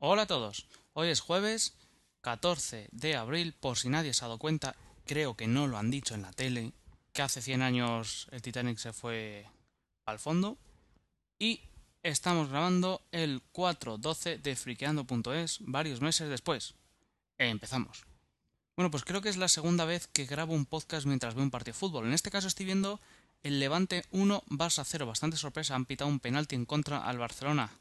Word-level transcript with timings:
Hola 0.00 0.22
a 0.22 0.26
todos. 0.26 0.68
Hoy 0.92 1.08
es 1.08 1.18
jueves 1.18 1.74
14 2.20 2.88
de 2.92 3.16
abril, 3.16 3.52
por 3.58 3.76
si 3.76 3.88
nadie 3.88 4.14
se 4.14 4.24
ha 4.24 4.28
dado 4.28 4.38
cuenta, 4.38 4.76
creo 5.04 5.36
que 5.36 5.48
no 5.48 5.66
lo 5.66 5.76
han 5.76 5.90
dicho 5.90 6.14
en 6.14 6.22
la 6.22 6.32
tele, 6.32 6.72
que 7.12 7.22
hace 7.22 7.42
100 7.42 7.62
años 7.62 8.28
el 8.30 8.40
Titanic 8.40 8.78
se 8.78 8.92
fue 8.92 9.44
al 10.06 10.20
fondo. 10.20 10.56
Y 11.40 11.62
estamos 12.04 12.48
grabando 12.48 13.02
el 13.10 13.42
4.12 13.52 14.40
de 14.40 14.54
friqueando.es 14.54 15.58
varios 15.62 16.00
meses 16.00 16.28
después. 16.28 16.74
Empezamos. 17.36 18.04
Bueno, 18.76 18.92
pues 18.92 19.02
creo 19.02 19.20
que 19.20 19.30
es 19.30 19.36
la 19.36 19.48
segunda 19.48 19.84
vez 19.84 20.06
que 20.06 20.26
grabo 20.26 20.54
un 20.54 20.66
podcast 20.66 21.06
mientras 21.06 21.34
veo 21.34 21.42
un 21.42 21.50
partido 21.50 21.74
de 21.74 21.80
fútbol. 21.80 22.06
En 22.06 22.12
este 22.14 22.30
caso 22.30 22.46
estoy 22.46 22.66
viendo 22.66 23.00
el 23.42 23.58
Levante 23.58 24.04
1, 24.12 24.44
Barça 24.46 24.84
0. 24.86 25.06
Bastante 25.06 25.36
sorpresa, 25.36 25.74
han 25.74 25.86
pitado 25.86 26.08
un 26.08 26.20
penalti 26.20 26.54
en 26.54 26.66
contra 26.66 27.04
al 27.04 27.18
Barcelona. 27.18 27.72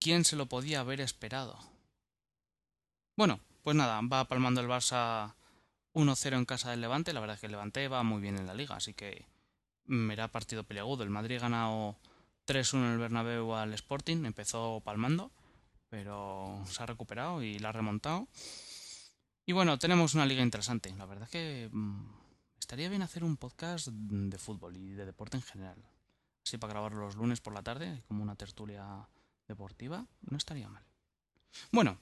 ¿Quién 0.00 0.24
se 0.24 0.36
lo 0.36 0.46
podía 0.46 0.80
haber 0.80 1.00
esperado? 1.00 1.58
Bueno, 3.16 3.40
pues 3.64 3.76
nada, 3.76 4.00
va 4.02 4.28
palmando 4.28 4.60
el 4.60 4.68
Barça 4.68 5.34
1-0 5.94 6.36
en 6.36 6.44
casa 6.44 6.70
del 6.70 6.80
Levante. 6.80 7.12
La 7.12 7.20
verdad 7.20 7.34
es 7.34 7.40
que 7.40 7.46
el 7.46 7.52
Levante 7.52 7.88
va 7.88 8.04
muy 8.04 8.20
bien 8.20 8.38
en 8.38 8.46
la 8.46 8.54
liga, 8.54 8.76
así 8.76 8.94
que 8.94 9.26
da 9.88 10.28
partido 10.28 10.62
peliagudo. 10.64 11.02
El 11.02 11.10
Madrid 11.10 11.36
ha 11.38 11.40
ganado 11.40 11.96
3-1 12.46 12.74
en 12.76 12.92
el 12.92 12.98
Bernabéu 12.98 13.54
al 13.54 13.74
Sporting, 13.74 14.24
empezó 14.24 14.80
palmando, 14.84 15.32
pero 15.88 16.62
se 16.66 16.82
ha 16.82 16.86
recuperado 16.86 17.42
y 17.42 17.58
la 17.58 17.70
ha 17.70 17.72
remontado. 17.72 18.28
Y 19.46 19.52
bueno, 19.52 19.78
tenemos 19.78 20.14
una 20.14 20.26
liga 20.26 20.42
interesante. 20.42 20.94
La 20.96 21.06
verdad 21.06 21.24
es 21.24 21.30
que 21.30 21.70
mm, 21.72 22.06
estaría 22.60 22.88
bien 22.88 23.02
hacer 23.02 23.24
un 23.24 23.36
podcast 23.36 23.88
de 23.88 24.38
fútbol 24.38 24.76
y 24.76 24.92
de 24.92 25.06
deporte 25.06 25.38
en 25.38 25.42
general. 25.42 25.82
Así 26.44 26.56
para 26.56 26.74
grabar 26.74 26.92
los 26.92 27.16
lunes 27.16 27.40
por 27.40 27.52
la 27.52 27.62
tarde, 27.62 28.04
como 28.06 28.22
una 28.22 28.36
tertulia 28.36 29.08
deportiva, 29.48 30.06
no 30.30 30.36
estaría 30.36 30.68
mal. 30.68 30.84
Bueno, 31.72 31.98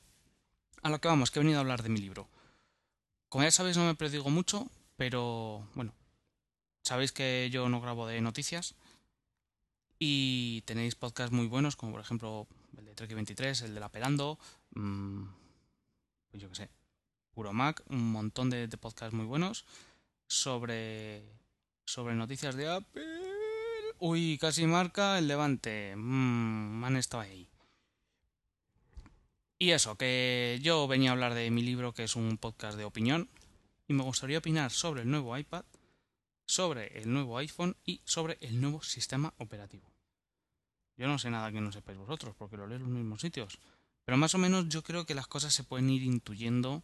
a 0.83 0.91
lo 0.91 1.01
que 1.01 1.09
vamos, 1.09 1.31
que 1.31 1.39
he 1.39 1.43
venido 1.43 1.59
a 1.59 1.63
hablar 1.63 1.83
de 1.83 1.89
mi 1.89 2.01
libro. 2.01 2.29
Como 3.29 3.45
ya 3.45 3.51
sabéis, 3.51 3.77
no 3.77 3.87
me 3.87 3.95
predigo 3.95 4.30
mucho, 4.30 4.69
pero 4.97 5.66
bueno, 5.75 5.95
sabéis 6.83 7.13
que 7.13 7.49
yo 7.51 7.69
no 7.69 7.80
grabo 7.80 8.07
de 8.07 8.21
noticias 8.21 8.75
y 9.99 10.63
tenéis 10.66 10.95
podcasts 10.95 11.33
muy 11.33 11.47
buenos, 11.47 11.77
como 11.77 11.93
por 11.93 12.01
ejemplo 12.01 12.47
el 12.77 12.85
de 12.85 12.95
Trek 12.95 13.15
23, 13.15 13.63
el 13.63 13.75
de 13.75 13.81
La 13.81 13.88
Pelando, 13.88 14.38
mmm, 14.75 15.25
pues 16.31 16.43
yo 16.43 16.49
qué 16.51 16.55
sé, 16.55 16.71
Puro 17.33 17.53
Mac, 17.53 17.83
un 17.88 18.13
montón 18.13 18.51
de, 18.51 18.69
de, 18.69 18.77
podcasts 18.77 19.15
muy 19.15 19.27
buenos 19.27 19.65
sobre, 20.27 21.25
sobre 21.85 22.15
noticias 22.15 22.55
de 22.57 22.69
Apple 22.69 23.26
Uy, 23.99 24.37
casi 24.39 24.66
marca 24.66 25.19
el 25.19 25.27
Levante. 25.27 25.95
Mmm, 25.97 26.85
han 26.85 26.97
estado 26.97 27.23
ahí. 27.23 27.49
Y 29.59 29.71
eso, 29.71 29.97
que 29.97 30.59
yo 30.63 30.87
venía 30.87 31.11
a 31.11 31.13
hablar 31.13 31.33
de 31.33 31.51
mi 31.51 31.63
libro, 31.63 31.95
que 31.95 32.05
es 32.05 32.15
un 32.15 32.37
podcast 32.37 32.77
de 32.77 32.85
opinión, 32.85 33.30
y 33.88 33.95
me 33.95 34.03
gustaría 34.03 34.37
opinar 34.37 34.71
sobre 34.71 35.03
el 35.03 35.11
nuevo 35.11 35.37
iPad, 35.38 35.65
sobre 36.47 36.99
el 36.99 37.11
nuevo 37.11 37.38
iPhone 37.38 37.75
y 37.87 38.03
sobre 38.05 38.37
el 38.43 38.61
nuevo 38.61 38.83
sistema 38.83 39.33
operativo. 39.38 39.91
Yo 40.99 41.07
no 41.07 41.19
sé 41.19 41.31
nada 41.31 41.51
que 41.51 41.63
no 41.63 41.73
sepáis 41.73 41.97
vosotros, 41.97 42.35
porque 42.37 42.59
lo 42.59 42.66
leo 42.66 42.77
en 42.77 42.83
los 42.83 42.93
mismos 42.93 43.23
sitios. 43.23 43.59
Pero 44.05 44.19
más 44.19 44.35
o 44.35 44.38
menos 44.38 44.69
yo 44.69 44.83
creo 44.83 45.07
que 45.07 45.15
las 45.15 45.27
cosas 45.27 45.55
se 45.55 45.65
pueden 45.65 45.88
ir 45.88 46.03
intuyendo 46.03 46.83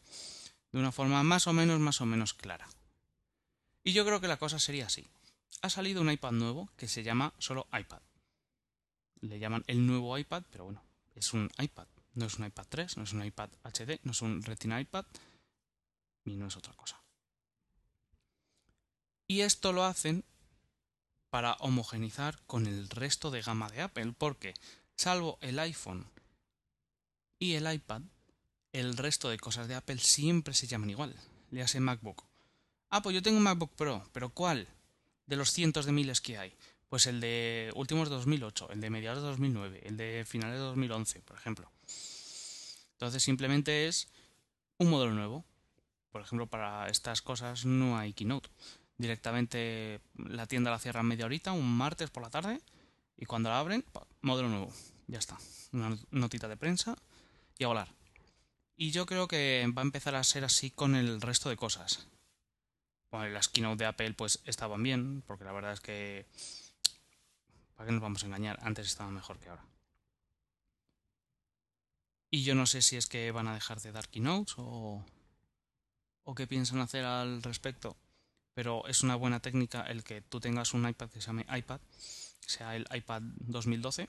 de 0.72 0.78
una 0.78 0.92
forma 0.92 1.22
más 1.22 1.46
o 1.46 1.52
menos, 1.52 1.78
más 1.78 2.00
o 2.00 2.06
menos 2.06 2.32
clara. 2.32 2.66
Y 3.84 3.92
yo 3.92 4.06
creo 4.06 4.22
que 4.22 4.28
la 4.28 4.38
cosa 4.38 4.58
sería 4.58 4.86
así 4.86 5.06
ha 5.60 5.70
salido 5.70 6.00
un 6.00 6.10
iPad 6.10 6.32
nuevo 6.32 6.70
que 6.76 6.88
se 6.88 7.02
llama 7.02 7.34
solo 7.38 7.66
iPad. 7.72 8.00
Le 9.20 9.38
llaman 9.38 9.64
el 9.66 9.86
nuevo 9.86 10.16
iPad, 10.18 10.44
pero 10.50 10.64
bueno, 10.64 10.82
es 11.14 11.32
un 11.32 11.50
iPad. 11.58 11.86
No 12.14 12.26
es 12.26 12.38
un 12.38 12.46
iPad 12.46 12.66
3, 12.68 12.96
no 12.96 13.04
es 13.04 13.12
un 13.12 13.24
iPad 13.24 13.50
HD, 13.62 14.00
no 14.04 14.12
es 14.12 14.22
un 14.22 14.42
Retina 14.42 14.80
iPad 14.80 15.06
y 16.24 16.36
no 16.36 16.46
es 16.46 16.56
otra 16.56 16.74
cosa. 16.74 17.02
Y 19.26 19.40
esto 19.40 19.72
lo 19.72 19.84
hacen 19.84 20.24
para 21.30 21.54
homogenizar 21.54 22.42
con 22.46 22.66
el 22.66 22.90
resto 22.90 23.30
de 23.30 23.40
gama 23.40 23.70
de 23.70 23.80
Apple, 23.80 24.14
porque 24.18 24.52
salvo 24.96 25.38
el 25.40 25.58
iPhone 25.58 26.06
y 27.38 27.54
el 27.54 27.72
iPad, 27.72 28.02
el 28.72 28.96
resto 28.96 29.30
de 29.30 29.38
cosas 29.38 29.68
de 29.68 29.74
Apple 29.74 29.98
siempre 29.98 30.52
se 30.52 30.66
llaman 30.66 30.90
igual. 30.90 31.16
Le 31.50 31.62
hace 31.62 31.80
MacBook. 31.80 32.24
Ah, 32.90 33.00
pues 33.00 33.14
yo 33.14 33.22
tengo 33.22 33.38
un 33.38 33.44
MacBook 33.44 33.74
Pro, 33.74 34.06
pero 34.12 34.28
¿cuál? 34.28 34.68
De 35.26 35.36
los 35.36 35.52
cientos 35.52 35.86
de 35.86 35.92
miles 35.92 36.20
que 36.20 36.38
hay? 36.38 36.54
Pues 36.88 37.06
el 37.06 37.20
de 37.20 37.70
últimos 37.74 38.08
de 38.08 38.16
2008, 38.16 38.70
el 38.70 38.80
de 38.80 38.90
mediados 38.90 39.22
de 39.22 39.28
2009, 39.28 39.80
el 39.84 39.96
de 39.96 40.24
finales 40.26 40.56
de 40.56 40.64
2011, 40.64 41.22
por 41.22 41.36
ejemplo. 41.36 41.70
Entonces 42.92 43.22
simplemente 43.22 43.88
es 43.88 44.08
un 44.78 44.90
modelo 44.90 45.12
nuevo. 45.12 45.44
Por 46.10 46.20
ejemplo, 46.20 46.46
para 46.46 46.88
estas 46.88 47.22
cosas 47.22 47.64
no 47.64 47.96
hay 47.98 48.12
Keynote. 48.12 48.50
Directamente 48.98 50.00
la 50.14 50.46
tienda 50.46 50.70
la 50.70 50.78
cierran 50.78 51.06
media 51.06 51.24
horita, 51.24 51.52
un 51.52 51.76
martes 51.76 52.10
por 52.10 52.22
la 52.22 52.30
tarde, 52.30 52.60
y 53.16 53.24
cuando 53.24 53.48
la 53.48 53.58
abren, 53.58 53.84
modelo 54.20 54.48
nuevo. 54.48 54.72
Ya 55.06 55.18
está. 55.18 55.38
Una 55.72 55.96
notita 56.10 56.48
de 56.48 56.56
prensa 56.56 56.96
y 57.58 57.64
a 57.64 57.68
volar. 57.68 57.88
Y 58.76 58.90
yo 58.90 59.06
creo 59.06 59.28
que 59.28 59.66
va 59.76 59.82
a 59.82 59.84
empezar 59.84 60.14
a 60.14 60.24
ser 60.24 60.44
así 60.44 60.70
con 60.70 60.94
el 60.94 61.20
resto 61.20 61.48
de 61.48 61.56
cosas. 61.56 62.06
Bueno, 63.12 63.28
las 63.28 63.48
keynote 63.48 63.84
de 63.84 63.86
Apple 63.86 64.14
pues 64.14 64.40
estaban 64.46 64.82
bien, 64.82 65.22
porque 65.26 65.44
la 65.44 65.52
verdad 65.52 65.74
es 65.74 65.80
que... 65.80 66.26
¿Para 67.76 67.86
qué 67.86 67.92
nos 67.92 68.00
vamos 68.00 68.22
a 68.22 68.26
engañar? 68.26 68.58
Antes 68.62 68.86
estaban 68.86 69.12
mejor 69.12 69.38
que 69.38 69.50
ahora. 69.50 69.64
Y 72.30 72.42
yo 72.42 72.54
no 72.54 72.64
sé 72.64 72.80
si 72.80 72.96
es 72.96 73.06
que 73.06 73.30
van 73.30 73.48
a 73.48 73.54
dejar 73.54 73.80
de 73.82 73.92
dar 73.92 74.08
keynotes 74.08 74.54
o, 74.56 75.04
o 76.24 76.34
qué 76.34 76.46
piensan 76.46 76.80
hacer 76.80 77.04
al 77.04 77.42
respecto. 77.42 77.98
Pero 78.54 78.86
es 78.86 79.02
una 79.02 79.16
buena 79.16 79.40
técnica 79.40 79.82
el 79.82 80.04
que 80.04 80.22
tú 80.22 80.40
tengas 80.40 80.72
un 80.72 80.88
iPad 80.88 81.10
que 81.10 81.20
se 81.20 81.26
llame 81.26 81.46
iPad, 81.54 81.80
sea 82.40 82.76
el 82.76 82.86
iPad 82.94 83.20
2012, 83.40 84.08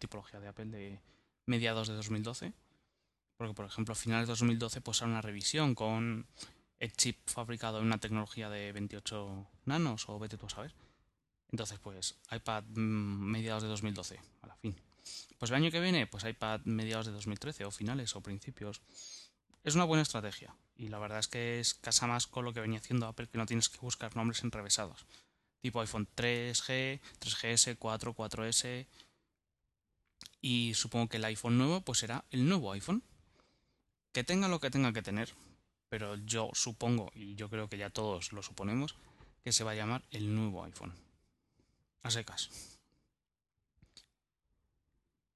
tipología 0.00 0.40
de 0.40 0.48
Apple 0.48 0.66
de 0.66 1.00
mediados 1.46 1.86
de 1.86 1.94
2012. 1.94 2.52
Porque, 3.36 3.54
por 3.54 3.66
ejemplo, 3.66 3.92
a 3.92 3.96
finales 3.96 4.26
de 4.26 4.32
2012 4.32 4.80
pues 4.80 5.00
una 5.02 5.22
revisión 5.22 5.76
con 5.76 6.26
el 6.82 6.92
chip 6.94 7.16
fabricado 7.26 7.78
en 7.78 7.86
una 7.86 7.98
tecnología 7.98 8.50
de 8.50 8.72
28 8.72 9.46
nanos 9.66 10.08
o 10.08 10.18
vete 10.18 10.36
tú 10.36 10.46
a 10.46 10.50
saber. 10.50 10.74
Entonces, 11.52 11.78
pues 11.78 12.18
iPad 12.32 12.64
mm, 12.64 13.30
mediados 13.30 13.62
de 13.62 13.68
2012, 13.68 14.18
a 14.42 14.46
la 14.48 14.56
fin. 14.56 14.74
Pues 15.38 15.52
el 15.52 15.58
año 15.58 15.70
que 15.70 15.78
viene, 15.78 16.08
pues 16.08 16.24
iPad 16.24 16.62
mediados 16.64 17.06
de 17.06 17.12
2013 17.12 17.66
o 17.66 17.70
finales 17.70 18.16
o 18.16 18.20
principios. 18.20 18.82
Es 19.62 19.76
una 19.76 19.84
buena 19.84 20.02
estrategia 20.02 20.56
y 20.74 20.88
la 20.88 20.98
verdad 20.98 21.20
es 21.20 21.28
que 21.28 21.60
es 21.60 21.74
casa 21.74 22.08
más 22.08 22.26
con 22.26 22.44
lo 22.44 22.52
que 22.52 22.60
venía 22.60 22.80
haciendo 22.80 23.06
Apple 23.06 23.28
que 23.28 23.38
no 23.38 23.46
tienes 23.46 23.68
que 23.68 23.78
buscar 23.78 24.16
nombres 24.16 24.42
enrevesados. 24.42 25.06
Tipo 25.60 25.80
iPhone 25.82 26.08
3G, 26.16 27.00
3GS, 27.20 27.76
4, 27.78 28.12
4S 28.16 28.88
y 30.40 30.74
supongo 30.74 31.08
que 31.08 31.18
el 31.18 31.24
iPhone 31.26 31.58
nuevo 31.58 31.80
pues 31.82 32.00
será 32.00 32.24
el 32.32 32.48
nuevo 32.48 32.72
iPhone. 32.72 33.04
Que 34.10 34.24
tenga 34.24 34.48
lo 34.48 34.58
que 34.58 34.70
tenga 34.70 34.92
que 34.92 35.00
tener, 35.00 35.32
pero 35.92 36.16
yo 36.16 36.48
supongo, 36.54 37.12
y 37.14 37.34
yo 37.34 37.50
creo 37.50 37.68
que 37.68 37.76
ya 37.76 37.90
todos 37.90 38.32
lo 38.32 38.42
suponemos, 38.42 38.96
que 39.44 39.52
se 39.52 39.62
va 39.62 39.72
a 39.72 39.74
llamar 39.74 40.02
el 40.10 40.34
nuevo 40.34 40.64
iPhone. 40.64 40.94
A 42.02 42.10
secas. 42.10 42.48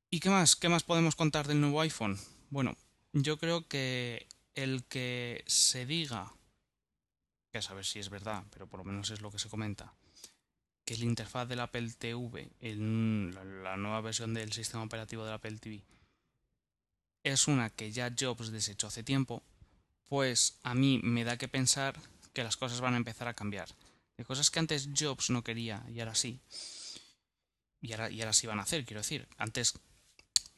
¿Y 0.08 0.18
qué 0.18 0.30
más? 0.30 0.56
¿Qué 0.56 0.70
más 0.70 0.82
podemos 0.82 1.14
contar 1.14 1.46
del 1.46 1.60
nuevo 1.60 1.82
iPhone? 1.82 2.18
Bueno, 2.48 2.74
yo 3.12 3.36
creo 3.36 3.68
que 3.68 4.28
el 4.54 4.84
que 4.84 5.44
se 5.46 5.84
diga, 5.84 6.32
que 7.52 7.58
a 7.58 7.62
saber 7.62 7.84
si 7.84 7.98
es 7.98 8.08
verdad, 8.08 8.42
pero 8.50 8.66
por 8.66 8.78
lo 8.78 8.84
menos 8.84 9.10
es 9.10 9.20
lo 9.20 9.30
que 9.30 9.38
se 9.38 9.50
comenta, 9.50 9.92
que 10.86 10.96
la 10.96 11.04
interfaz 11.04 11.46
del 11.46 11.60
Apple 11.60 11.92
TV, 11.98 12.50
en 12.60 13.62
la 13.62 13.76
nueva 13.76 14.00
versión 14.00 14.32
del 14.32 14.54
sistema 14.54 14.84
operativo 14.84 15.22
del 15.22 15.34
Apple 15.34 15.58
TV, 15.58 15.84
es 17.24 17.46
una 17.46 17.68
que 17.68 17.92
ya 17.92 18.14
Jobs 18.18 18.52
desechó 18.52 18.86
hace 18.86 19.02
tiempo, 19.02 19.42
pues 20.08 20.58
a 20.62 20.74
mí 20.74 21.00
me 21.02 21.24
da 21.24 21.36
que 21.36 21.48
pensar 21.48 21.98
que 22.32 22.44
las 22.44 22.56
cosas 22.56 22.80
van 22.80 22.94
a 22.94 22.98
empezar 22.98 23.28
a 23.28 23.34
cambiar. 23.34 23.68
De 24.16 24.24
cosas 24.24 24.50
que 24.50 24.58
antes 24.58 24.88
Jobs 24.96 25.30
no 25.30 25.42
quería 25.42 25.84
y 25.92 26.00
ahora 26.00 26.14
sí. 26.14 26.40
Y 27.80 27.92
ahora, 27.92 28.10
y 28.10 28.20
ahora 28.20 28.32
sí 28.32 28.46
van 28.46 28.58
a 28.58 28.62
hacer, 28.62 28.84
quiero 28.84 29.00
decir. 29.00 29.28
Antes 29.36 29.74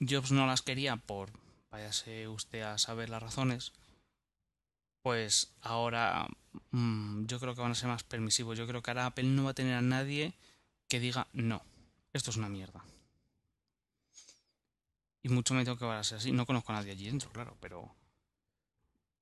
Jobs 0.00 0.30
no 0.30 0.46
las 0.46 0.62
quería 0.62 0.96
por, 0.96 1.30
váyase 1.70 2.28
usted 2.28 2.62
a 2.62 2.78
saber 2.78 3.10
las 3.10 3.22
razones, 3.22 3.72
pues 5.02 5.52
ahora 5.60 6.28
mmm, 6.70 7.26
yo 7.26 7.40
creo 7.40 7.54
que 7.54 7.62
van 7.62 7.72
a 7.72 7.74
ser 7.74 7.88
más 7.88 8.04
permisivos. 8.04 8.58
Yo 8.58 8.66
creo 8.66 8.82
que 8.82 8.90
ahora 8.90 9.06
Apple 9.06 9.24
no 9.24 9.44
va 9.44 9.50
a 9.50 9.54
tener 9.54 9.74
a 9.74 9.82
nadie 9.82 10.34
que 10.88 11.00
diga 11.00 11.26
no, 11.32 11.62
esto 12.12 12.30
es 12.30 12.36
una 12.36 12.48
mierda. 12.48 12.84
Y 15.22 15.28
mucho 15.30 15.54
me 15.54 15.64
tengo 15.64 15.78
que 15.78 15.84
va 15.84 15.98
a 15.98 16.04
ser 16.04 16.18
así. 16.18 16.32
No 16.32 16.46
conozco 16.46 16.72
a 16.72 16.76
nadie 16.76 16.92
allí 16.92 17.06
dentro, 17.06 17.30
claro, 17.30 17.56
pero 17.60 17.94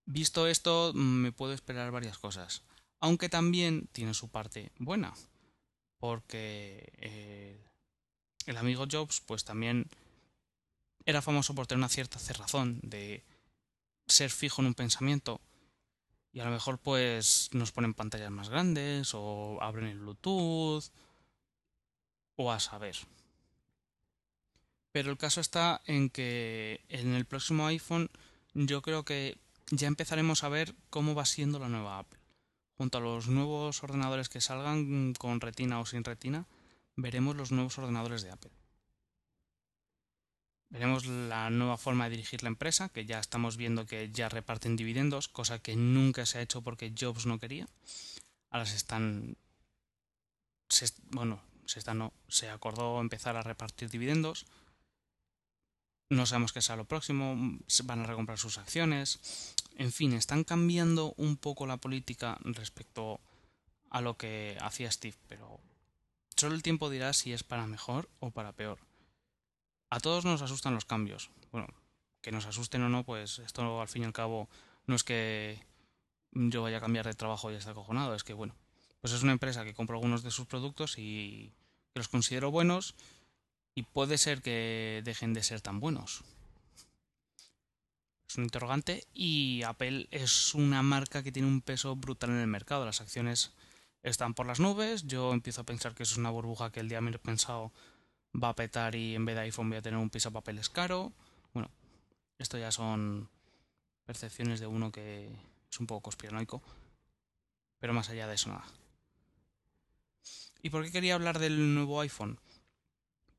Visto 0.06 0.46
esto, 0.46 0.92
me 0.94 1.32
puedo 1.32 1.52
esperar 1.52 1.90
varias 1.90 2.18
cosas. 2.18 2.62
Aunque 3.00 3.28
también 3.28 3.88
tiene 3.92 4.14
su 4.14 4.28
parte 4.28 4.72
buena. 4.78 5.12
Porque 5.98 6.92
eh, 6.98 7.60
el 8.46 8.56
amigo 8.56 8.86
Jobs, 8.90 9.20
pues 9.20 9.44
también 9.44 9.88
era 11.04 11.22
famoso 11.22 11.54
por 11.54 11.66
tener 11.66 11.78
una 11.78 11.88
cierta 11.88 12.18
cerrazón 12.18 12.80
de 12.82 13.24
ser 14.06 14.30
fijo 14.30 14.62
en 14.62 14.68
un 14.68 14.74
pensamiento 14.74 15.40
y 16.36 16.40
a 16.40 16.44
lo 16.44 16.50
mejor 16.50 16.78
pues 16.78 17.48
nos 17.52 17.72
ponen 17.72 17.94
pantallas 17.94 18.30
más 18.30 18.50
grandes 18.50 19.12
o 19.14 19.56
abren 19.62 19.86
el 19.86 20.00
Bluetooth 20.00 20.84
o 22.36 22.52
a 22.52 22.60
saber. 22.60 22.94
Pero 24.92 25.10
el 25.10 25.16
caso 25.16 25.40
está 25.40 25.80
en 25.86 26.10
que 26.10 26.84
en 26.90 27.14
el 27.14 27.24
próximo 27.24 27.66
iPhone 27.66 28.10
yo 28.52 28.82
creo 28.82 29.02
que 29.04 29.38
ya 29.70 29.88
empezaremos 29.88 30.44
a 30.44 30.48
ver 30.48 30.74
cómo 30.90 31.14
va 31.14 31.24
siendo 31.24 31.58
la 31.58 31.68
nueva 31.68 31.98
Apple. 31.98 32.20
Junto 32.76 32.98
a 32.98 33.00
los 33.00 33.28
nuevos 33.28 33.82
ordenadores 33.82 34.28
que 34.28 34.40
salgan 34.40 35.14
con 35.14 35.40
retina 35.40 35.80
o 35.80 35.86
sin 35.86 36.04
retina, 36.04 36.46
veremos 36.94 37.36
los 37.36 37.52
nuevos 37.52 37.78
ordenadores 37.78 38.22
de 38.22 38.30
Apple. 38.30 38.50
Veremos 40.68 41.06
la 41.06 41.48
nueva 41.50 41.78
forma 41.78 42.04
de 42.04 42.10
dirigir 42.10 42.42
la 42.42 42.48
empresa, 42.48 42.88
que 42.88 43.06
ya 43.06 43.18
estamos 43.18 43.56
viendo 43.56 43.86
que 43.86 44.10
ya 44.12 44.28
reparten 44.28 44.76
dividendos, 44.76 45.28
cosa 45.28 45.60
que 45.60 45.76
nunca 45.76 46.26
se 46.26 46.38
ha 46.38 46.42
hecho 46.42 46.60
porque 46.62 46.92
Jobs 46.98 47.24
no 47.24 47.38
quería. 47.38 47.66
Ahora 48.50 48.66
se 48.66 48.76
están. 48.76 49.36
bueno, 51.10 51.40
se 51.66 51.94
no. 51.94 52.12
Se 52.28 52.50
acordó 52.50 53.00
empezar 53.00 53.36
a 53.36 53.42
repartir 53.42 53.90
dividendos. 53.90 54.46
No 56.08 56.24
sabemos 56.24 56.52
qué 56.52 56.62
será 56.62 56.76
lo 56.76 56.84
próximo. 56.84 57.58
Van 57.84 58.00
a 58.00 58.06
recomprar 58.06 58.38
sus 58.38 58.58
acciones. 58.58 59.54
En 59.76 59.92
fin, 59.92 60.12
están 60.12 60.44
cambiando 60.44 61.14
un 61.16 61.36
poco 61.36 61.66
la 61.66 61.76
política 61.76 62.38
respecto 62.42 63.20
a 63.90 64.00
lo 64.00 64.16
que 64.16 64.56
hacía 64.60 64.90
Steve, 64.90 65.16
pero 65.28 65.60
solo 66.36 66.54
el 66.54 66.62
tiempo 66.62 66.90
dirá 66.90 67.12
si 67.12 67.32
es 67.32 67.42
para 67.42 67.66
mejor 67.66 68.08
o 68.20 68.30
para 68.30 68.52
peor. 68.52 68.78
A 69.90 70.00
todos 70.00 70.24
nos 70.24 70.42
asustan 70.42 70.74
los 70.74 70.84
cambios. 70.84 71.30
Bueno, 71.52 71.68
que 72.20 72.32
nos 72.32 72.46
asusten 72.46 72.82
o 72.82 72.88
no, 72.88 73.04
pues 73.04 73.38
esto 73.38 73.80
al 73.80 73.88
fin 73.88 74.02
y 74.02 74.06
al 74.06 74.12
cabo 74.12 74.48
no 74.86 74.94
es 74.96 75.04
que 75.04 75.62
yo 76.32 76.62
vaya 76.62 76.78
a 76.78 76.80
cambiar 76.80 77.06
de 77.06 77.14
trabajo 77.14 77.50
y 77.50 77.54
esté 77.54 77.70
acojonado, 77.70 78.14
es 78.14 78.24
que 78.24 78.34
bueno, 78.34 78.54
pues 79.00 79.12
es 79.12 79.22
una 79.22 79.32
empresa 79.32 79.64
que 79.64 79.74
compro 79.74 79.96
algunos 79.96 80.22
de 80.22 80.30
sus 80.30 80.46
productos 80.46 80.98
y 80.98 81.52
que 81.92 82.00
los 82.00 82.08
considero 82.08 82.50
buenos 82.50 82.94
y 83.76 83.82
puede 83.82 84.16
ser 84.16 84.40
que 84.40 85.02
dejen 85.04 85.34
de 85.34 85.42
ser 85.42 85.60
tan 85.60 85.78
buenos. 85.80 86.24
Es 88.26 88.36
un 88.38 88.44
interrogante 88.44 89.04
y 89.12 89.62
Apple 89.64 90.08
es 90.10 90.54
una 90.54 90.82
marca 90.82 91.22
que 91.22 91.30
tiene 91.30 91.46
un 91.46 91.60
peso 91.60 91.94
brutal 91.94 92.30
en 92.30 92.38
el 92.38 92.46
mercado. 92.46 92.86
Las 92.86 93.02
acciones 93.02 93.52
están 94.02 94.32
por 94.32 94.46
las 94.46 94.60
nubes. 94.60 95.06
Yo 95.06 95.32
empiezo 95.32 95.60
a 95.60 95.64
pensar 95.64 95.94
que 95.94 96.04
es 96.04 96.16
una 96.16 96.30
burbuja 96.30 96.72
que 96.72 96.80
el 96.80 96.88
día 96.88 97.02
menos 97.02 97.20
pensado 97.20 97.70
va 98.34 98.48
a 98.48 98.56
petar 98.56 98.94
y 98.94 99.14
en 99.14 99.26
vez 99.26 99.36
de 99.36 99.42
iPhone 99.42 99.68
voy 99.68 99.78
a 99.78 99.82
tener 99.82 99.98
un 99.98 100.10
piso 100.10 100.32
papeles 100.32 100.70
caro. 100.70 101.12
Bueno, 101.52 101.70
esto 102.38 102.56
ya 102.56 102.72
son 102.72 103.28
percepciones 104.06 104.58
de 104.58 104.66
uno 104.66 104.90
que 104.90 105.30
es 105.70 105.80
un 105.80 105.86
poco 105.86 106.00
conspiranoico. 106.00 106.62
Pero 107.78 107.92
más 107.92 108.08
allá 108.08 108.26
de 108.26 108.36
eso, 108.36 108.48
nada. 108.48 108.64
¿Y 110.62 110.70
por 110.70 110.82
qué 110.82 110.90
quería 110.90 111.14
hablar 111.14 111.38
del 111.38 111.74
nuevo 111.74 112.00
iPhone? 112.00 112.40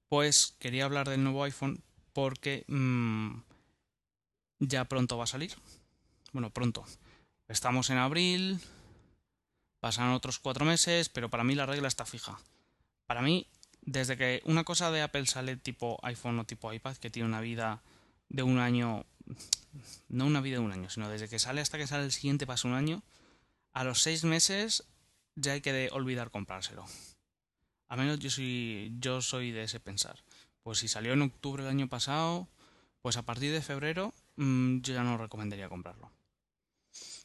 Pues 0.09 0.55
quería 0.59 0.85
hablar 0.85 1.09
del 1.09 1.23
nuevo 1.23 1.43
iPhone 1.43 1.83
porque 2.13 2.65
mm, 2.67 3.41
ya 4.59 4.85
pronto 4.85 5.17
va 5.17 5.25
a 5.25 5.27
salir. 5.27 5.53
Bueno, 6.33 6.49
pronto. 6.49 6.85
Estamos 7.47 7.89
en 7.89 7.97
abril. 7.97 8.59
Pasan 9.79 10.11
otros 10.11 10.39
cuatro 10.39 10.65
meses, 10.65 11.09
pero 11.09 11.29
para 11.29 11.43
mí 11.43 11.55
la 11.55 11.65
regla 11.65 11.87
está 11.87 12.05
fija. 12.05 12.39
Para 13.05 13.21
mí 13.21 13.47
desde 13.87 14.17
que 14.17 14.41
una 14.43 14.65
cosa 14.65 14.91
de 14.91 15.01
Apple 15.01 15.25
sale 15.27 15.55
tipo 15.55 15.97
iPhone 16.03 16.37
o 16.39 16.45
tipo 16.45 16.73
iPad, 16.73 16.97
que 16.97 17.09
tiene 17.09 17.27
una 17.29 17.39
vida 17.39 17.81
de 18.27 18.43
un 18.43 18.59
año, 18.59 19.05
no 20.09 20.25
una 20.25 20.41
vida 20.41 20.57
de 20.57 20.65
un 20.65 20.73
año, 20.73 20.89
sino 20.89 21.09
desde 21.09 21.29
que 21.29 21.39
sale 21.39 21.61
hasta 21.61 21.77
que 21.77 21.87
sale 21.87 22.03
el 22.03 22.11
siguiente 22.11 22.45
pasa 22.45 22.67
un 22.67 22.73
año, 22.73 23.01
a 23.71 23.85
los 23.85 24.01
seis 24.01 24.25
meses 24.25 24.83
ya 25.35 25.53
hay 25.53 25.61
que 25.61 25.89
olvidar 25.93 26.31
comprárselo. 26.31 26.85
A 27.87 27.95
menos 27.95 28.19
yo 28.19 28.29
soy, 28.29 28.93
yo 28.99 29.21
soy 29.21 29.51
de 29.51 29.63
ese 29.63 29.79
pensar. 29.79 30.23
Pues 30.63 30.79
si 30.79 30.87
salió 30.87 31.13
en 31.13 31.21
octubre 31.21 31.63
del 31.63 31.71
año 31.71 31.87
pasado, 31.87 32.47
pues 33.01 33.17
a 33.17 33.23
partir 33.23 33.51
de 33.51 33.61
febrero 33.61 34.13
mm, 34.35 34.79
yo 34.79 34.93
ya 34.93 35.03
no 35.03 35.17
recomendaría 35.17 35.69
comprarlo. 35.69 36.11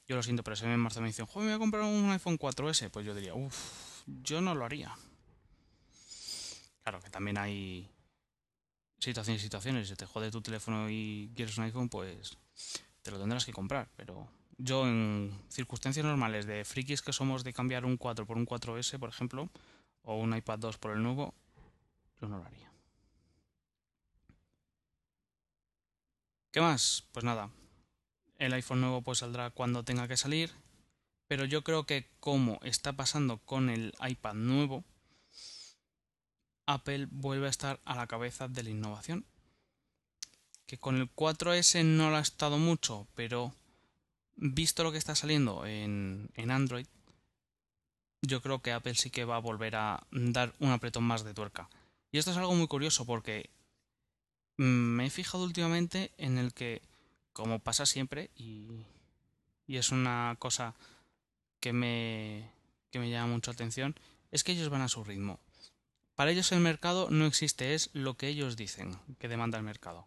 Yo 0.06 0.16
lo 0.16 0.22
siento, 0.22 0.42
pero 0.42 0.56
si 0.56 0.64
en 0.64 0.78
marzo 0.78 1.00
me 1.00 1.08
dicen, 1.08 1.26
joder, 1.26 1.46
me 1.46 1.52
voy 1.52 1.56
a 1.56 1.58
comprar 1.58 1.84
un 1.84 2.10
iPhone 2.10 2.38
4S, 2.38 2.90
pues 2.90 3.06
yo 3.06 3.14
diría, 3.14 3.34
uff, 3.34 4.04
yo 4.06 4.40
no 4.40 4.54
lo 4.54 4.64
haría. 4.64 4.94
Claro 6.82 7.00
que 7.00 7.10
también 7.10 7.38
hay 7.38 7.88
situaciones 8.98 9.42
y 9.42 9.44
situaciones. 9.44 9.88
Si 9.88 9.94
te 9.94 10.06
jode 10.06 10.30
tu 10.30 10.42
teléfono 10.42 10.90
y 10.90 11.30
quieres 11.34 11.56
un 11.58 11.64
iPhone, 11.64 11.88
pues 11.88 12.36
te 13.02 13.10
lo 13.10 13.18
tendrás 13.18 13.44
que 13.44 13.52
comprar. 13.52 13.88
Pero 13.96 14.28
yo 14.58 14.86
en 14.86 15.32
circunstancias 15.48 16.04
normales 16.04 16.46
de 16.46 16.64
frikis 16.64 17.02
que 17.02 17.12
somos 17.12 17.44
de 17.44 17.52
cambiar 17.52 17.84
un 17.84 17.96
4 17.96 18.26
por 18.26 18.36
un 18.36 18.46
4S, 18.46 18.98
por 18.98 19.08
ejemplo, 19.08 19.50
o 20.02 20.16
un 20.16 20.36
iPad 20.36 20.58
2 20.58 20.78
por 20.78 20.92
el 20.92 21.02
nuevo, 21.02 21.34
yo 22.20 22.28
no 22.28 22.38
lo 22.38 22.44
haría. 22.44 22.72
¿Qué 26.50 26.60
más? 26.60 27.06
Pues 27.12 27.24
nada. 27.24 27.50
El 28.38 28.52
iPhone 28.52 28.80
nuevo 28.80 29.02
pues 29.02 29.18
saldrá 29.18 29.50
cuando 29.50 29.84
tenga 29.84 30.06
que 30.06 30.16
salir. 30.16 30.52
Pero 31.26 31.46
yo 31.46 31.64
creo 31.64 31.86
que 31.86 32.10
como 32.20 32.60
está 32.62 32.92
pasando 32.92 33.38
con 33.38 33.70
el 33.70 33.94
iPad 34.06 34.34
nuevo, 34.34 34.84
Apple 36.66 37.08
vuelve 37.10 37.46
a 37.46 37.50
estar 37.50 37.80
a 37.84 37.96
la 37.96 38.06
cabeza 38.06 38.48
de 38.48 38.62
la 38.62 38.70
innovación. 38.70 39.24
Que 40.66 40.78
con 40.78 40.96
el 40.96 41.10
4S 41.14 41.84
no 41.84 42.10
lo 42.10 42.16
ha 42.16 42.20
estado 42.20 42.58
mucho, 42.58 43.08
pero 43.14 43.54
visto 44.36 44.82
lo 44.82 44.92
que 44.92 44.98
está 44.98 45.14
saliendo 45.14 45.66
en, 45.66 46.30
Android, 46.50 46.86
yo 48.22 48.40
creo 48.40 48.62
que 48.62 48.72
Apple 48.72 48.94
sí 48.94 49.10
que 49.10 49.24
va 49.24 49.36
a 49.36 49.40
volver 49.40 49.76
a 49.76 50.06
dar 50.10 50.54
un 50.60 50.70
apretón 50.70 51.04
más 51.04 51.24
de 51.24 51.34
tuerca. 51.34 51.68
Y 52.10 52.18
esto 52.18 52.30
es 52.30 52.36
algo 52.36 52.54
muy 52.54 52.68
curioso 52.68 53.04
porque 53.04 53.50
me 54.56 55.06
he 55.06 55.10
fijado 55.10 55.44
últimamente 55.44 56.12
en 56.18 56.38
el 56.38 56.54
que, 56.54 56.82
como 57.32 57.58
pasa 57.58 57.84
siempre, 57.84 58.30
y, 58.36 58.68
y 59.66 59.76
es 59.76 59.90
una 59.90 60.36
cosa 60.38 60.74
que 61.58 61.72
me, 61.72 62.48
que 62.90 62.98
me 62.98 63.10
llama 63.10 63.32
mucho 63.32 63.50
atención, 63.50 63.96
es 64.30 64.44
que 64.44 64.52
ellos 64.52 64.68
van 64.68 64.82
a 64.82 64.88
su 64.88 65.02
ritmo. 65.02 65.40
Para 66.14 66.30
ellos 66.30 66.52
el 66.52 66.60
mercado 66.60 67.08
no 67.10 67.26
existe, 67.26 67.74
es 67.74 67.90
lo 67.92 68.16
que 68.16 68.28
ellos 68.28 68.56
dicen 68.56 68.96
que 69.18 69.28
demanda 69.28 69.58
el 69.58 69.64
mercado. 69.64 70.06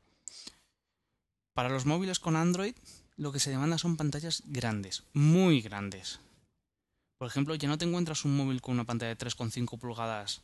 Para 1.53 1.69
los 1.69 1.85
móviles 1.85 2.19
con 2.19 2.35
Android, 2.35 2.75
lo 3.17 3.31
que 3.31 3.39
se 3.39 3.50
demanda 3.50 3.77
son 3.77 3.98
pantallas 3.98 4.43
grandes, 4.45 5.03
muy 5.13 5.62
grandes. 5.62 6.19
Por 7.17 7.27
ejemplo, 7.27 7.55
ya 7.55 7.67
no 7.67 7.77
te 7.77 7.86
encuentras 7.86 8.25
un 8.25 8.36
móvil 8.36 8.62
con 8.62 8.74
una 8.74 8.84
pantalla 8.84 9.15
de 9.15 9.17
3,5 9.17 9.79
pulgadas 9.79 10.41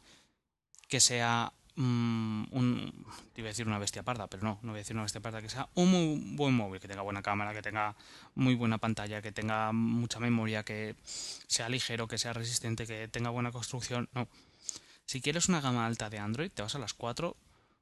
que 0.87 0.99
sea 0.99 1.51
mm, 1.75 2.45
un. 2.51 3.05
Te 3.33 3.41
iba 3.41 3.47
a 3.47 3.51
decir 3.51 3.67
una 3.67 3.79
bestia 3.79 4.03
parda, 4.03 4.27
pero 4.27 4.43
no, 4.43 4.59
no 4.61 4.71
voy 4.71 4.79
a 4.79 4.83
decir 4.83 4.95
una 4.95 5.03
bestia 5.03 5.21
parda, 5.21 5.41
que 5.41 5.49
sea 5.49 5.69
un 5.75 5.91
muy 5.91 6.35
buen 6.35 6.53
móvil, 6.53 6.79
que 6.79 6.87
tenga 6.87 7.01
buena 7.01 7.21
cámara, 7.21 7.53
que 7.53 7.61
tenga 7.61 7.95
muy 8.35 8.55
buena 8.55 8.77
pantalla, 8.77 9.21
que 9.21 9.31
tenga 9.31 9.71
mucha 9.73 10.19
memoria, 10.19 10.63
que 10.63 10.95
sea 11.03 11.69
ligero, 11.69 12.07
que 12.07 12.17
sea 12.17 12.33
resistente, 12.33 12.87
que 12.87 13.07
tenga 13.07 13.29
buena 13.29 13.51
construcción. 13.51 14.09
No 14.13 14.27
si 15.11 15.19
quieres 15.19 15.49
una 15.49 15.59
gama 15.59 15.85
alta 15.85 16.09
de 16.09 16.19
Android, 16.19 16.49
te 16.49 16.61
vas 16.61 16.73
a 16.75 16.79
las 16.79 16.93
4, 16.93 17.35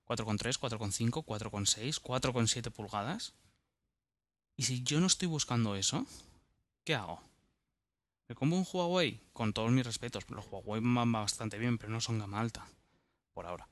4,3, 0.07 0.57
4,5, 0.57 1.23
4,6, 1.23 2.01
4,7 2.01 2.71
pulgadas. 2.71 3.33
Y 4.55 4.63
si 4.63 4.81
yo 4.81 4.99
no 4.99 5.05
estoy 5.05 5.27
buscando 5.27 5.75
eso, 5.75 6.07
¿qué 6.83 6.95
hago? 6.95 7.21
¿Me 8.29 8.35
compro 8.35 8.59
un 8.59 8.67
Huawei? 8.71 9.19
Con 9.33 9.53
todos 9.53 9.71
mis 9.71 9.85
respetos, 9.85 10.29
los 10.29 10.45
Huawei 10.45 10.81
van 10.83 11.11
bastante 11.11 11.57
bien, 11.57 11.79
pero 11.79 11.91
no 11.91 11.99
son 11.99 12.19
gama 12.19 12.39
alta. 12.39 12.67
Por 13.33 13.47
ahora. 13.47 13.67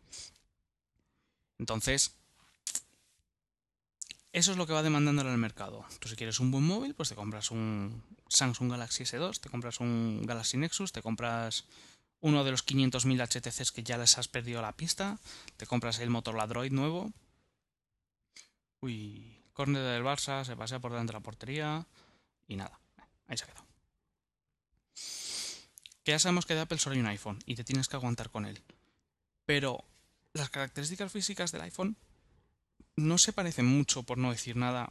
Entonces, 1.59 2.17
eso 4.33 4.51
es 4.51 4.57
lo 4.57 4.65
que 4.65 4.73
va 4.73 4.81
demandando 4.81 5.21
el 5.21 5.37
mercado. 5.37 5.85
Tú 5.99 6.09
si 6.09 6.15
quieres 6.15 6.39
un 6.39 6.49
buen 6.49 6.63
móvil, 6.63 6.95
pues 6.95 7.09
te 7.09 7.15
compras 7.15 7.51
un 7.51 8.03
Samsung 8.29 8.71
Galaxy 8.71 9.03
S2, 9.03 9.39
te 9.39 9.49
compras 9.49 9.79
un 9.79 10.23
Galaxy 10.25 10.57
Nexus, 10.57 10.91
te 10.91 11.03
compras 11.03 11.65
uno 12.19 12.43
de 12.43 12.49
los 12.49 12.65
500.000 12.65 13.21
HTCs 13.21 13.71
que 13.71 13.83
ya 13.83 13.99
les 13.99 14.17
has 14.17 14.27
perdido 14.27 14.63
la 14.63 14.75
pista, 14.75 15.19
te 15.57 15.67
compras 15.67 15.99
el 15.99 16.09
Motorola 16.09 16.47
Droid 16.47 16.71
nuevo. 16.71 17.13
Uy, 18.79 19.39
córner 19.53 19.83
del 19.83 20.03
Barça, 20.03 20.43
se 20.45 20.55
pasea 20.55 20.79
por 20.79 20.91
delante 20.91 21.13
de 21.13 21.19
la 21.19 21.23
portería 21.23 21.85
y 22.47 22.55
nada, 22.55 22.79
ahí 23.27 23.37
se 23.37 23.43
ha 23.43 23.47
quedado. 23.47 23.66
Que 26.07 26.11
ya 26.11 26.19
sabemos 26.19 26.45
que 26.45 26.55
de 26.55 26.61
Apple 26.61 26.77
solo 26.77 26.93
hay 26.93 27.01
un 27.01 27.07
iPhone 27.07 27.37
y 27.45 27.55
te 27.55 27.65
tienes 27.65 27.89
que 27.89 27.97
aguantar 27.97 28.29
con 28.29 28.45
él. 28.45 28.61
Pero 29.45 29.83
las 30.31 30.49
características 30.49 31.11
físicas 31.11 31.51
del 31.51 31.63
iPhone 31.63 31.97
no 32.95 33.17
se 33.17 33.33
parecen 33.33 33.65
mucho, 33.65 34.03
por 34.03 34.17
no 34.17 34.31
decir 34.31 34.55
nada, 34.55 34.89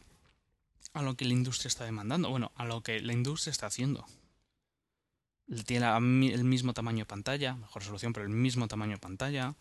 a 0.93 1.01
lo 1.01 1.17
que 1.17 1.25
la 1.25 1.33
industria 1.33 1.69
está 1.69 1.87
demandando. 1.87 2.29
Bueno, 2.29 2.53
a 2.55 2.67
lo 2.67 2.83
que 2.83 3.01
la 3.01 3.15
industria 3.15 3.51
está 3.51 3.69
haciendo 3.69 4.05
tiene 5.65 5.87
el 5.87 6.45
mismo 6.45 6.75
tamaño 6.75 6.99
de 6.99 7.07
pantalla, 7.07 7.55
mejor 7.55 7.81
resolución, 7.81 8.13
pero 8.13 8.27
el 8.27 8.33
mismo 8.33 8.69
tamaño 8.69 8.97
de 8.97 8.99
pantalla. 8.99 9.55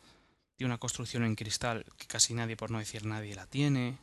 tiene 0.58 0.74
una 0.74 0.78
construcción 0.78 1.24
en 1.24 1.36
cristal 1.36 1.86
que 1.98 2.06
casi 2.06 2.34
nadie, 2.34 2.58
por 2.58 2.70
no 2.70 2.80
decir 2.80 3.06
nadie, 3.06 3.34
la 3.34 3.48
tiene. 3.48 3.98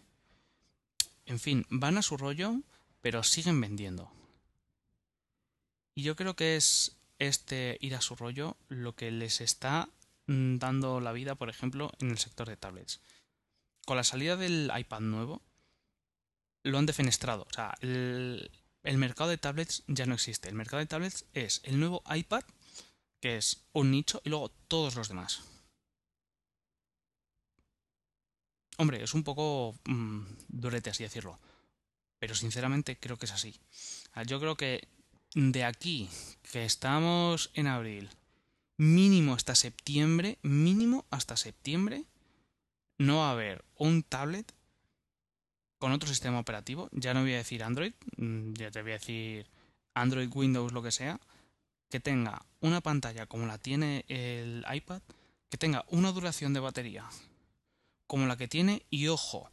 En 1.27 1.39
fin, 1.39 1.67
van 1.69 1.99
a 1.99 2.03
su 2.03 2.17
rollo, 2.17 2.63
pero 3.03 3.23
siguen 3.23 3.61
vendiendo. 3.61 4.11
Y 5.95 6.03
yo 6.03 6.17
creo 6.17 6.35
que 6.35 6.57
es 6.57 6.97
este 7.23 7.79
ir 7.81 7.95
a 7.95 8.01
su 8.01 8.17
rollo 8.17 8.57
lo 8.69 8.95
que 8.95 9.11
les 9.11 9.41
está 9.41 9.89
mm, 10.27 10.59
dando 10.59 11.01
la 11.01 11.13
vida, 11.13 11.35
por 11.35 11.49
ejemplo, 11.49 11.93
en 12.01 12.11
el 12.11 12.19
sector 12.19 12.49
de 12.49 12.57
tablets. 12.57 13.01
Con 13.87 13.97
la 13.97 14.05
salida 14.05 14.37
del 14.37 14.71
iPad 14.77 15.01
nuevo, 15.01 15.43
lo 16.63 16.79
han 16.79 16.87
defenestrado. 16.87 17.47
O 17.51 17.53
sea, 17.53 17.75
el, 17.81 18.51
el 18.83 18.99
mercado 18.99 19.31
de 19.31 19.39
tablets 19.39 19.85
ya 19.87 20.07
no 20.07 20.15
existe. 20.15 20.49
El 20.49 20.55
mercado 20.55 20.79
de 20.79 20.87
tablets 20.87 21.25
es 21.33 21.61
el 21.65 21.79
nuevo 21.79 22.03
iPad, 22.13 22.43
que 23.21 23.37
es 23.37 23.65
un 23.73 23.91
nicho, 23.91 24.21
y 24.25 24.31
luego 24.31 24.51
todos 24.69 24.95
los 24.97 25.09
demás. 25.09 25.43
Hombre, 28.79 29.03
es 29.03 29.15
un 29.15 29.23
poco 29.23 29.77
mmm, 29.85 30.23
durete 30.49 30.91
así 30.91 31.03
decirlo. 31.03 31.39
Pero 32.19 32.35
sinceramente 32.35 32.99
creo 32.99 33.17
que 33.17 33.27
es 33.27 33.33
así. 33.33 33.61
Yo 34.27 34.41
creo 34.41 34.57
que 34.57 34.89
de 35.35 35.65
aquí, 35.65 36.09
que 36.51 36.65
estamos 36.65 37.51
en 37.55 37.67
abril, 37.67 38.11
mínimo 38.77 39.35
hasta 39.35 39.55
septiembre, 39.55 40.39
mínimo 40.43 41.07
hasta 41.11 41.37
septiembre, 41.37 42.05
no 42.99 43.19
va 43.19 43.29
a 43.29 43.33
haber 43.33 43.65
un 43.77 44.03
tablet 44.03 44.53
con 45.79 45.93
otro 45.93 46.09
sistema 46.09 46.39
operativo. 46.39 46.89
Ya 46.93 47.15
no 47.15 47.23
voy 47.23 47.33
a 47.35 47.39
decir 47.39 47.63
Android, 47.65 47.93
mm, 48.17 48.53
ya 48.55 48.71
te 48.71 48.83
voy 48.83 48.93
a 48.93 48.99
decir 48.99 49.47
Android, 49.95 50.31
Windows, 50.33 50.73
lo 50.73 50.83
que 50.83 50.93
sea, 50.93 51.21
que 51.91 52.01
tenga 52.01 52.45
una 52.61 52.81
pantalla 52.81 53.27
como 53.27 53.47
la 53.47 53.59
tiene 53.59 54.05
el 54.09 54.65
iPad, 54.73 55.03
que 55.49 55.59
tenga 55.59 55.85
una 55.89 56.13
duración 56.13 56.53
de 56.55 56.61
batería 56.61 57.09
como 58.07 58.27
la 58.27 58.37
que 58.37 58.49
tiene 58.49 58.85
y 58.91 59.09
ojo, 59.09 59.51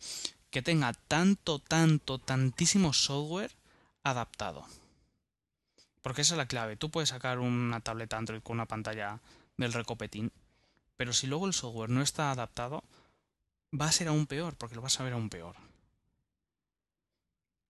que 0.50 0.62
tenga 0.62 0.94
tanto, 0.94 1.60
tanto, 1.60 2.20
tantísimo 2.20 2.92
software 2.92 3.56
adaptado. 4.04 4.66
Porque 6.02 6.22
esa 6.22 6.36
es 6.36 6.38
la 6.38 6.48
clave. 6.48 6.78
Tú 6.78 6.90
puedes 6.90 7.10
sacar 7.10 7.40
una 7.40 7.82
tableta 7.82 8.18
Android 8.18 8.42
con 8.42 8.56
una 8.56 8.68
pantalla 8.68 9.22
del 9.58 9.74
recopetín, 9.74 10.32
pero 10.96 11.14
si 11.14 11.28
luego 11.28 11.48
el 11.48 11.54
software 11.54 11.90
no 11.90 12.02
está 12.02 12.32
adaptado, 12.32 12.84
va 13.80 13.88
a 13.88 13.92
ser 13.92 14.08
aún 14.08 14.28
peor, 14.28 14.56
porque 14.56 14.76
lo 14.76 14.82
vas 14.82 15.00
a 15.00 15.04
ver 15.04 15.14
aún 15.14 15.30
peor. 15.30 15.56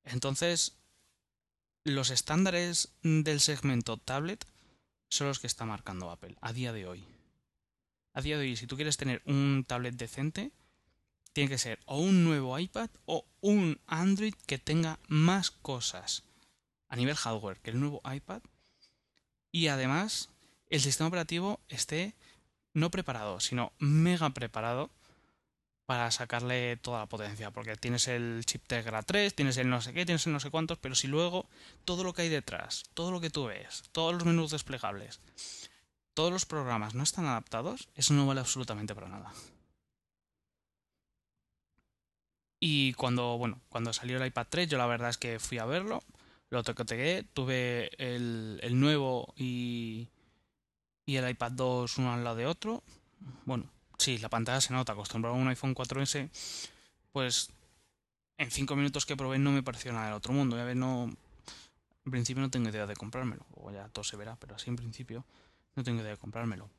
Entonces, 0.03 0.77
los 1.83 2.09
estándares 2.09 2.93
del 3.03 3.39
segmento 3.39 3.97
tablet 3.97 4.45
son 5.09 5.27
los 5.27 5.39
que 5.39 5.47
está 5.47 5.65
marcando 5.65 6.11
Apple 6.11 6.35
a 6.41 6.53
día 6.53 6.73
de 6.73 6.87
hoy. 6.87 7.05
A 8.13 8.21
día 8.21 8.37
de 8.37 8.43
hoy, 8.43 8.55
si 8.55 8.67
tú 8.67 8.75
quieres 8.75 8.97
tener 8.97 9.21
un 9.25 9.65
tablet 9.67 9.95
decente, 9.95 10.51
tiene 11.33 11.49
que 11.49 11.57
ser 11.57 11.79
o 11.85 11.99
un 11.99 12.23
nuevo 12.23 12.57
iPad 12.57 12.89
o 13.05 13.25
un 13.41 13.79
Android 13.87 14.33
que 14.45 14.57
tenga 14.57 14.99
más 15.07 15.51
cosas 15.51 16.23
a 16.89 16.95
nivel 16.95 17.15
hardware 17.15 17.59
que 17.59 17.71
el 17.71 17.79
nuevo 17.79 18.01
iPad 18.11 18.41
y 19.51 19.67
además 19.67 20.29
el 20.69 20.81
sistema 20.81 21.07
operativo 21.07 21.59
esté 21.69 22.13
no 22.73 22.91
preparado, 22.91 23.39
sino 23.39 23.71
mega 23.79 24.29
preparado 24.31 24.89
para 25.85 26.11
sacarle 26.11 26.77
toda 26.77 26.99
la 26.99 27.05
potencia, 27.07 27.49
porque 27.49 27.75
tienes 27.75 28.07
el 28.07 28.43
chip 28.45 28.63
Tegra 28.67 29.01
3, 29.01 29.33
tienes 29.33 29.57
el 29.57 29.69
no 29.69 29.81
sé 29.81 29.91
qué, 29.91 30.05
tienes 30.05 30.27
el 30.27 30.33
no 30.33 30.39
sé 30.39 30.51
cuántos, 30.51 30.77
pero 30.77 30.93
si 30.93 31.07
luego 31.07 31.47
todo 31.83 32.03
lo 32.03 32.13
que 32.13 32.21
hay 32.21 32.29
detrás, 32.29 32.83
todo 32.93 33.09
lo 33.09 33.19
que 33.19 33.31
tú 33.31 33.45
ves, 33.45 33.83
todos 33.91 34.13
los 34.13 34.23
menús 34.23 34.51
desplegables, 34.51 35.19
todos 36.13 36.31
los 36.31 36.45
programas 36.45 36.93
no 36.93 37.01
están 37.01 37.25
adaptados, 37.25 37.89
eso 37.95 38.13
no 38.13 38.27
vale 38.27 38.41
absolutamente 38.41 38.93
para 38.93 39.09
nada. 39.09 39.33
Y 42.59 42.93
cuando, 42.93 43.37
bueno, 43.39 43.59
cuando 43.69 43.91
salió 43.91 44.17
el 44.17 44.27
iPad 44.27 44.47
3, 44.47 44.69
yo 44.69 44.77
la 44.77 44.85
verdad 44.85 45.09
es 45.09 45.17
que 45.17 45.39
fui 45.39 45.57
a 45.57 45.65
verlo, 45.65 46.03
lo 46.49 46.63
toqueteé, 46.63 47.23
tuve 47.33 47.91
el, 47.97 48.59
el 48.63 48.79
nuevo 48.79 49.33
y, 49.37 50.09
y 51.05 51.15
el 51.15 51.29
iPad 51.29 51.51
2 51.51 51.97
uno 51.97 52.13
al 52.13 52.23
lado 52.23 52.35
de 52.35 52.45
otro. 52.45 52.83
Bueno, 53.45 53.65
sí, 53.97 54.17
la 54.17 54.29
pantalla 54.29 54.61
se 54.61 54.73
nota, 54.73 54.93
acostumbrado 54.93 55.35
a 55.35 55.39
un 55.39 55.47
iPhone 55.47 55.75
4S, 55.75 56.29
pues 57.11 57.49
en 58.37 58.51
5 58.51 58.75
minutos 58.75 59.05
que 59.05 59.17
probé 59.17 59.37
no 59.37 59.51
me 59.51 59.63
pareció 59.63 59.91
nada 59.91 60.05
del 60.05 60.15
otro 60.15 60.33
mundo. 60.33 60.57
Ya 60.57 60.63
ves, 60.63 60.75
no, 60.75 61.15
en 62.05 62.11
principio 62.11 62.41
no 62.41 62.49
tengo 62.49 62.69
idea 62.69 62.87
de 62.87 62.95
comprármelo, 62.95 63.45
o 63.55 63.71
ya 63.71 63.87
todo 63.89 64.03
se 64.03 64.17
verá, 64.17 64.35
pero 64.37 64.55
así 64.55 64.69
en 64.69 64.75
principio 64.75 65.25
no 65.75 65.83
tengo 65.83 66.01
idea 66.01 66.11
de 66.11 66.17
comprármelo. 66.17 66.69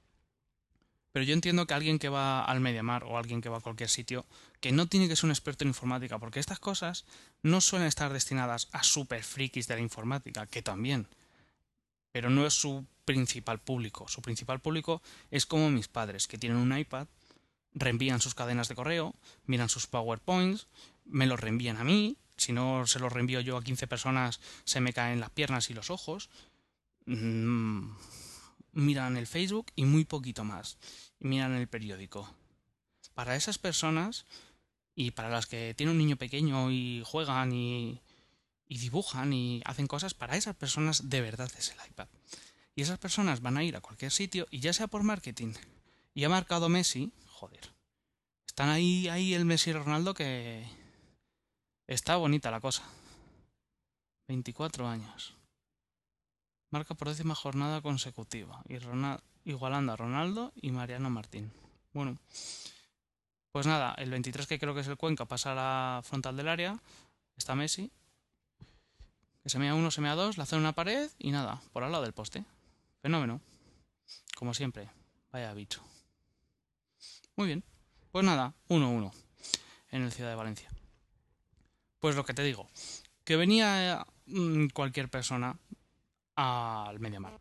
Pero 1.13 1.25
yo 1.25 1.35
entiendo 1.35 1.67
que 1.67 1.75
alguien 1.75 1.99
que 1.99 2.09
va 2.09 2.45
al 2.45 2.61
Mediamar 2.61 3.05
o 3.05 3.19
alguien 3.19 3.41
que 3.41 3.49
va 3.49 3.59
a 3.59 3.63
cualquier 3.63 3.89
sitio, 3.89 4.25
que 4.61 4.73
no 4.73 4.87
tiene 4.87 5.09
que 5.09 5.17
ser 5.17 5.27
un 5.27 5.33
experto 5.33 5.65
en 5.65 5.69
informática, 5.69 6.19
porque 6.19 6.41
estas 6.41 6.61
cosas 6.61 7.05
no 7.43 7.61
suelen 7.61 7.89
estar 7.89 8.13
destinadas 8.13 8.69
a 8.73 8.83
super 8.83 9.23
frikis 9.25 9.67
de 9.67 9.75
la 9.75 9.81
informática, 9.81 10.47
que 10.47 10.63
también. 10.63 11.09
Pero 12.13 12.31
no 12.31 12.47
es 12.47 12.55
su 12.55 12.85
principal 13.05 13.59
público. 13.59 14.07
Su 14.09 14.23
principal 14.23 14.61
público 14.61 15.03
es 15.31 15.47
como 15.47 15.71
mis 15.71 15.89
padres, 15.89 16.29
que 16.29 16.39
tienen 16.39 16.59
un 16.59 16.77
iPad, 16.77 17.09
reenvían 17.75 18.21
sus 18.21 18.35
cadenas 18.35 18.69
de 18.69 18.75
correo, 18.75 19.15
miran 19.47 19.69
sus 19.69 19.87
PowerPoints, 19.87 20.69
me 21.07 21.27
los 21.27 21.41
reenvían 21.41 21.77
a 21.77 21.85
mí, 21.85 22.17
si 22.37 22.53
no 22.53 22.87
se 22.87 23.01
los 23.01 23.13
reenvío 23.13 23.41
yo 23.41 23.57
a 23.57 23.63
15 23.63 23.87
personas, 23.87 24.41
se 24.65 24.81
me 24.81 24.93
caen 24.93 25.21
las 25.21 25.31
piernas 25.31 25.71
y 25.71 25.75
los 25.75 25.91
ojos. 25.91 26.31
Mm, 27.07 27.91
miran 28.73 29.17
el 29.17 29.27
Facebook 29.27 29.67
y 29.77 29.85
muy 29.85 30.05
poquito 30.05 30.45
más. 30.45 30.79
Y 31.19 31.29
miran 31.29 31.55
el 31.55 31.69
periódico. 31.69 32.33
Para 33.15 33.37
esas 33.37 33.59
personas 33.59 34.27
y 34.95 35.13
para 35.13 35.31
las 35.31 35.47
que 35.47 35.75
tienen 35.75 35.93
un 35.93 35.99
niño 35.99 36.17
pequeño 36.17 36.71
y 36.71 37.03
juegan 37.05 37.53
y, 37.53 38.01
dibujan 38.69 39.33
y 39.33 39.63
hacen 39.65 39.87
cosas, 39.87 40.15
para 40.15 40.37
esas 40.37 40.57
personas 40.57 41.09
de 41.09 41.21
verdad 41.21 41.51
es 41.59 41.71
el 41.71 41.91
iPad. 41.91 42.09
Y 42.75 42.83
esas 42.83 42.99
personas 42.99 43.41
van 43.41 43.57
a 43.57 43.65
ir 43.65 43.77
a 43.77 43.81
cualquier 43.81 44.13
sitio 44.13 44.47
y 44.51 44.61
ya 44.61 44.73
sea 44.73 44.87
por 44.87 45.03
marketing 45.03 45.55
y 46.15 46.25
ha 46.25 46.29
marcado 46.29 46.69
Messi, 46.69 47.13
joder. 47.27 47.73
Están 48.47 48.69
ahí, 48.69 49.09
ahí 49.09 49.35
el 49.35 49.45
Messi 49.45 49.71
y 49.71 49.73
Ronaldo 49.73 50.15
que 50.15 50.67
está 51.87 52.17
bonita 52.17 52.51
la 52.51 52.61
cosa. 52.61 52.83
24 54.29 54.87
años 54.87 55.40
marca 56.71 56.95
por 56.95 57.09
décima 57.09 57.35
jornada 57.35 57.81
consecutiva, 57.81 58.63
y 58.69 58.79
igualando 59.45 59.93
a 59.93 59.97
Ronaldo 59.97 60.53
y 60.55 60.71
Mariano 60.71 61.11
Martín. 61.11 61.53
Bueno, 61.93 62.19
pues 63.53 63.67
nada, 63.67 63.95
el 63.99 64.11
23 64.11 64.47
que 64.47 64.59
creo 64.59 64.75
que 64.75 64.81
es 64.81 64.89
el 64.89 64.97
Cuenca 64.97 65.27
pasa 65.27 65.53
a 65.53 65.55
la 65.55 66.03
frontal 66.03 66.37
del 66.37 66.49
área, 66.49 66.81
está 67.37 67.55
Messi, 67.55 67.91
que 69.43 69.49
se 69.49 69.59
mea 69.59 69.75
uno, 69.75 69.91
se 69.91 70.01
mea 70.01 70.15
dos, 70.15 70.37
la 70.39 70.45
hace 70.45 70.57
una 70.57 70.73
pared 70.73 71.11
y 71.19 71.31
nada, 71.31 71.61
por 71.73 71.83
al 71.83 71.93
lado 71.93 72.05
del 72.05 72.13
poste. 72.13 72.45
Fenómeno. 73.03 73.41
Como 74.37 74.55
siempre, 74.55 74.91
vaya 75.33 75.53
bicho. 75.55 75.83
Muy 77.37 77.47
bien, 77.47 77.65
pues 78.11 78.25
nada, 78.25 78.55
1-1 78.69 79.13
en 79.91 80.03
el 80.03 80.13
Ciudad 80.13 80.31
de 80.31 80.37
Valencia. 80.37 80.71
Pues 81.99 82.17
lo 82.17 82.25
que 82.25 82.35
te 82.35 82.43
digo, 82.43 82.69
que 83.25 83.37
venía 83.37 84.07
mm, 84.27 84.69
cualquier 84.69 85.09
persona 85.09 85.59
al 86.41 86.99
Mediamar, 87.01 87.37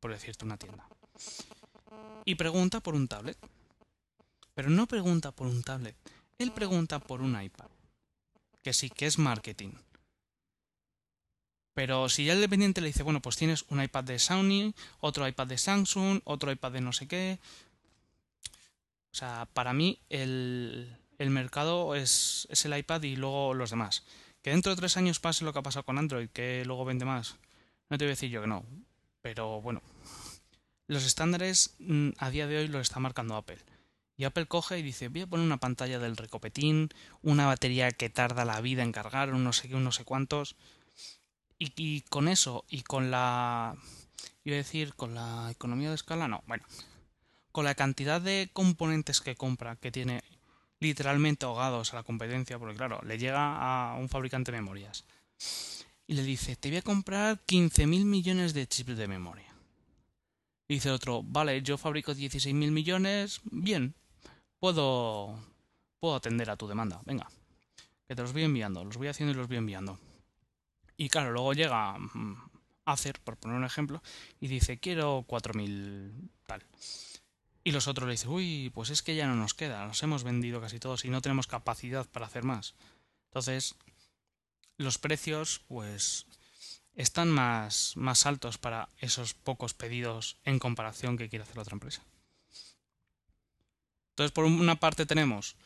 por 0.00 0.10
decirte 0.10 0.44
una 0.44 0.56
tienda. 0.56 0.88
Y 2.24 2.34
pregunta 2.34 2.80
por 2.80 2.94
un 2.94 3.06
tablet. 3.06 3.38
Pero 4.54 4.70
no 4.70 4.86
pregunta 4.86 5.32
por 5.32 5.46
un 5.46 5.62
tablet, 5.62 5.96
él 6.38 6.52
pregunta 6.52 6.98
por 6.98 7.20
un 7.20 7.40
iPad. 7.40 7.68
Que 8.62 8.72
sí, 8.72 8.90
que 8.90 9.06
es 9.06 9.18
marketing. 9.18 9.72
Pero 11.74 12.08
si 12.08 12.24
ya 12.24 12.32
el 12.32 12.40
dependiente 12.40 12.80
le 12.80 12.88
dice, 12.88 13.04
bueno, 13.04 13.22
pues 13.22 13.36
tienes 13.36 13.64
un 13.68 13.80
iPad 13.80 14.04
de 14.04 14.18
Sony, 14.18 14.74
otro 14.98 15.28
iPad 15.28 15.46
de 15.46 15.58
Samsung, 15.58 16.20
otro 16.24 16.50
iPad 16.50 16.72
de 16.72 16.80
no 16.80 16.92
sé 16.92 17.06
qué. 17.06 17.38
O 19.12 19.14
sea, 19.14 19.46
para 19.52 19.72
mí 19.72 20.00
el, 20.08 20.96
el 21.18 21.30
mercado 21.30 21.94
es, 21.94 22.48
es 22.50 22.64
el 22.64 22.76
iPad 22.76 23.02
y 23.04 23.14
luego 23.14 23.54
los 23.54 23.70
demás. 23.70 24.04
Que 24.42 24.50
dentro 24.50 24.74
de 24.74 24.76
tres 24.76 24.96
años 24.96 25.20
pase 25.20 25.44
lo 25.44 25.52
que 25.52 25.60
ha 25.60 25.62
pasado 25.62 25.84
con 25.84 25.98
Android, 25.98 26.28
que 26.30 26.64
luego 26.66 26.84
vende 26.84 27.04
más. 27.04 27.36
No 27.90 27.96
te 27.96 28.04
voy 28.04 28.10
a 28.10 28.16
decir 28.16 28.30
yo 28.30 28.42
que 28.42 28.46
no, 28.46 28.64
pero 29.22 29.62
bueno, 29.62 29.82
los 30.88 31.04
estándares 31.04 31.74
mm, 31.78 32.10
a 32.18 32.30
día 32.30 32.46
de 32.46 32.58
hoy 32.58 32.68
los 32.68 32.82
está 32.82 33.00
marcando 33.00 33.36
Apple. 33.36 33.58
Y 34.16 34.24
Apple 34.24 34.46
coge 34.46 34.78
y 34.78 34.82
dice, 34.82 35.08
voy 35.08 35.22
a 35.22 35.26
poner 35.26 35.46
una 35.46 35.58
pantalla 35.60 35.98
del 35.98 36.16
recopetín, 36.16 36.90
una 37.22 37.46
batería 37.46 37.90
que 37.92 38.10
tarda 38.10 38.44
la 38.44 38.60
vida 38.60 38.82
en 38.82 38.92
cargar, 38.92 39.28
no 39.28 39.52
sé 39.52 39.68
qué, 39.68 39.76
no 39.76 39.92
sé 39.92 40.04
cuántos. 40.04 40.56
Y, 41.56 41.72
y, 41.76 42.02
con 42.02 42.28
eso, 42.28 42.64
y 42.68 42.82
con 42.82 43.10
la... 43.10 43.76
Iba 44.44 44.54
a 44.54 44.58
decir, 44.58 44.94
con 44.94 45.14
la 45.14 45.50
economía 45.50 45.90
de 45.90 45.94
escala, 45.94 46.26
no, 46.26 46.42
bueno. 46.46 46.64
Con 47.52 47.64
la 47.64 47.74
cantidad 47.74 48.20
de 48.20 48.50
componentes 48.52 49.20
que 49.20 49.36
compra, 49.36 49.76
que 49.76 49.92
tiene 49.92 50.22
literalmente 50.80 51.46
ahogados 51.46 51.92
a 51.92 51.96
la 51.96 52.02
competencia, 52.02 52.58
porque 52.58 52.76
claro, 52.76 53.00
le 53.04 53.18
llega 53.18 53.92
a 53.92 53.94
un 53.94 54.08
fabricante 54.08 54.52
de 54.52 54.58
memorias 54.58 55.04
y 56.08 56.14
le 56.14 56.22
dice, 56.22 56.56
te 56.56 56.70
voy 56.70 56.78
a 56.78 56.82
comprar 56.82 57.38
15.000 57.46 58.04
millones 58.06 58.54
de 58.54 58.66
chips 58.66 58.96
de 58.96 59.06
memoria. 59.06 59.54
Y 60.66 60.74
dice 60.74 60.90
otro, 60.90 61.22
vale, 61.22 61.62
yo 61.62 61.76
fabrico 61.76 62.12
16.000 62.12 62.54
millones, 62.70 63.40
bien. 63.44 63.94
puedo, 64.58 65.38
puedo 66.00 66.16
atender 66.16 66.48
a 66.50 66.56
tu 66.56 66.66
demanda. 66.66 67.02
Venga, 67.04 67.28
que 68.08 68.16
te 68.16 68.22
los 68.22 68.32
voy 68.32 68.44
enviando, 68.44 68.84
los 68.84 68.96
voy 68.96 69.08
haciendo 69.08 69.32
y 69.32 69.36
los 69.36 69.48
voy 69.48 69.58
enviando. 69.58 70.00
Y 70.96 71.10
claro, 71.10 71.30
luego 71.30 71.52
llega 71.52 71.98
mm, 71.98 72.50
Acer, 72.86 73.20
por 73.20 73.36
poner 73.36 73.58
un 73.58 73.64
ejemplo, 73.64 74.02
y 74.40 74.48
dice, 74.48 74.78
quiero 74.78 75.26
4.000 75.28 76.10
tal. 76.46 76.64
Y 77.64 77.72
los 77.72 77.86
otros 77.86 78.06
le 78.06 78.12
dicen, 78.12 78.30
uy, 78.30 78.70
pues 78.74 78.88
es 78.88 79.02
que 79.02 79.14
ya 79.14 79.26
no 79.26 79.34
nos 79.34 79.52
queda, 79.52 79.86
nos 79.86 80.02
hemos 80.02 80.24
vendido 80.24 80.58
casi 80.62 80.78
todos 80.78 81.04
y 81.04 81.10
no 81.10 81.20
tenemos 81.20 81.46
capacidad 81.46 82.06
para 82.06 82.24
hacer 82.24 82.44
más. 82.44 82.74
Entonces, 83.26 83.74
los 84.78 84.96
precios, 84.98 85.60
pues, 85.68 86.26
están 86.94 87.28
más, 87.28 87.96
más 87.96 88.26
altos 88.26 88.58
para 88.58 88.88
esos 88.98 89.34
pocos 89.34 89.74
pedidos 89.74 90.38
en 90.44 90.58
comparación 90.58 91.16
que 91.16 91.28
quiere 91.28 91.42
hacer 91.42 91.56
la 91.56 91.62
otra 91.62 91.74
empresa. 91.74 92.02
Entonces, 94.10 94.32
por 94.32 94.46
una 94.46 94.80
parte 94.80 95.06
tenemos 95.06 95.56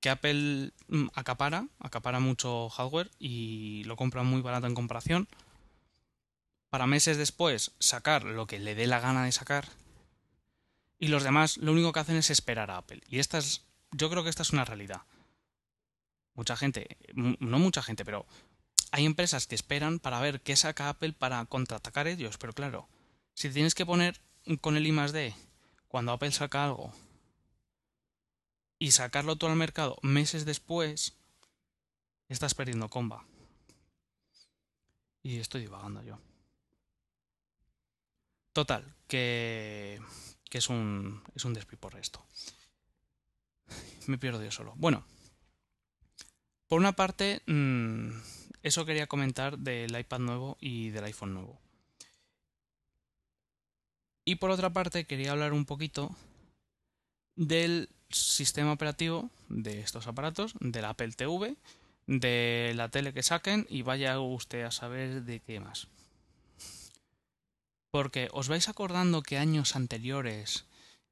que 0.00 0.10
Apple 0.10 0.72
mm, 0.88 1.06
acapara, 1.14 1.68
acapara 1.78 2.20
mucho 2.20 2.68
hardware 2.68 3.10
y 3.18 3.84
lo 3.84 3.96
compra 3.96 4.22
muy 4.22 4.42
barato 4.42 4.66
en 4.66 4.74
comparación. 4.74 5.28
Para 6.68 6.86
meses 6.86 7.16
después 7.16 7.72
sacar 7.78 8.24
lo 8.24 8.46
que 8.46 8.58
le 8.58 8.74
dé 8.74 8.86
la 8.86 9.00
gana 9.00 9.24
de 9.24 9.32
sacar 9.32 9.68
y 10.98 11.08
los 11.08 11.22
demás 11.22 11.56
lo 11.56 11.72
único 11.72 11.92
que 11.92 12.00
hacen 12.00 12.16
es 12.16 12.30
esperar 12.30 12.70
a 12.70 12.78
Apple. 12.78 13.00
Y 13.08 13.18
esta 13.18 13.38
es, 13.38 13.64
yo 13.92 14.10
creo 14.10 14.24
que 14.24 14.30
esta 14.30 14.42
es 14.42 14.52
una 14.52 14.64
realidad. 14.64 15.02
Mucha 16.34 16.56
gente, 16.56 16.96
no 17.14 17.58
mucha 17.58 17.82
gente, 17.82 18.04
pero 18.04 18.26
hay 18.92 19.04
empresas 19.04 19.46
que 19.46 19.56
esperan 19.56 19.98
para 19.98 20.20
ver 20.20 20.40
qué 20.40 20.54
saca 20.54 20.88
Apple 20.88 21.12
para 21.12 21.44
contraatacar 21.46 22.06
ellos. 22.06 22.38
Pero 22.38 22.52
claro, 22.52 22.88
si 23.34 23.50
tienes 23.50 23.74
que 23.74 23.84
poner 23.84 24.20
con 24.60 24.76
el 24.76 24.86
I 24.86 25.34
cuando 25.88 26.12
Apple 26.12 26.30
saca 26.30 26.64
algo 26.64 26.92
y 28.78 28.92
sacarlo 28.92 29.36
todo 29.36 29.50
al 29.50 29.56
mercado 29.56 29.98
meses 30.02 30.44
después, 30.44 31.16
estás 32.28 32.54
perdiendo 32.54 32.88
comba. 32.88 33.24
Y 35.24 35.38
estoy 35.38 35.62
divagando 35.62 36.02
yo. 36.02 36.18
Total, 38.52 38.94
que 39.08 40.00
que 40.52 40.58
es 40.58 40.68
un, 40.68 41.22
es 41.34 41.46
un 41.46 41.54
despiporre 41.54 41.98
esto. 42.00 42.22
Me 44.06 44.18
pierdo 44.18 44.44
yo 44.44 44.50
solo. 44.50 44.74
Bueno, 44.76 45.02
por 46.68 46.78
una 46.78 46.92
parte, 46.92 47.40
mm, 47.46 48.10
eso 48.62 48.84
quería 48.84 49.06
comentar 49.06 49.58
del 49.58 49.98
iPad 49.98 50.18
nuevo 50.20 50.56
y 50.60 50.90
del 50.90 51.04
iPhone 51.04 51.34
nuevo. 51.34 51.58
Y 54.24 54.36
por 54.36 54.50
otra 54.50 54.72
parte, 54.72 55.04
quería 55.04 55.32
hablar 55.32 55.52
un 55.52 55.64
poquito 55.64 56.14
del 57.34 57.88
sistema 58.10 58.72
operativo 58.72 59.30
de 59.48 59.80
estos 59.80 60.06
aparatos, 60.06 60.54
del 60.60 60.84
Apple 60.84 61.12
TV, 61.12 61.56
de 62.06 62.72
la 62.76 62.88
tele 62.88 63.12
que 63.12 63.22
saquen 63.22 63.66
y 63.68 63.82
vaya 63.82 64.18
usted 64.20 64.62
a 64.62 64.70
saber 64.70 65.22
de 65.22 65.40
qué 65.40 65.60
más. 65.60 65.88
Porque 67.90 68.28
os 68.32 68.48
vais 68.48 68.68
acordando 68.68 69.22
que 69.22 69.38
años 69.38 69.76
anteriores, 69.76 70.66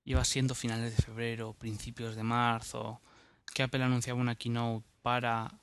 iba 0.05 0.25
siendo 0.25 0.55
finales 0.55 0.97
de 0.97 1.03
febrero, 1.03 1.55
principios 1.55 2.17
de 2.17 2.23
marzo, 2.23 3.01
que 3.55 3.63
Apple 3.63 3.83
anunciaba 3.83 4.21
una 4.21 4.37
keynote 4.37 4.87
para 5.03 5.59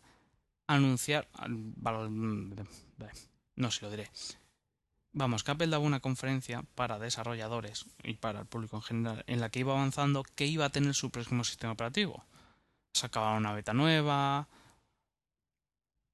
anunciar... 0.67 1.27
No 3.55 3.71
se 3.71 3.85
lo 3.85 3.91
diré. 3.91 4.11
Vamos, 5.13 5.43
que 5.43 5.51
Apple 5.51 5.67
daba 5.67 5.83
una 5.83 5.99
conferencia 5.99 6.63
para 6.75 6.99
desarrolladores 6.99 7.85
y 8.03 8.13
para 8.15 8.41
el 8.41 8.45
público 8.45 8.75
en 8.75 8.83
general, 8.83 9.23
en 9.25 9.39
la 9.39 9.49
que 9.49 9.59
iba 9.59 9.73
avanzando 9.73 10.23
que 10.23 10.45
iba 10.45 10.65
a 10.65 10.69
tener 10.69 10.93
su 10.93 11.09
próximo 11.09 11.43
sistema 11.43 11.73
operativo. 11.73 12.23
Sacaba 12.93 13.33
una 13.33 13.53
beta 13.53 13.73
nueva, 13.73 14.47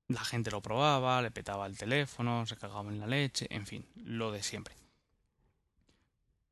la 0.08 0.24
gente 0.24 0.52
lo 0.52 0.62
probaba, 0.62 1.22
le 1.22 1.32
petaba 1.32 1.66
el 1.66 1.78
teléfono, 1.78 2.46
se 2.46 2.56
cagaba 2.56 2.90
en 2.90 3.00
la 3.00 3.08
leche, 3.08 3.48
en 3.50 3.66
fin, 3.66 3.86
lo 3.96 4.32
de 4.32 4.42
siempre. 4.42 4.76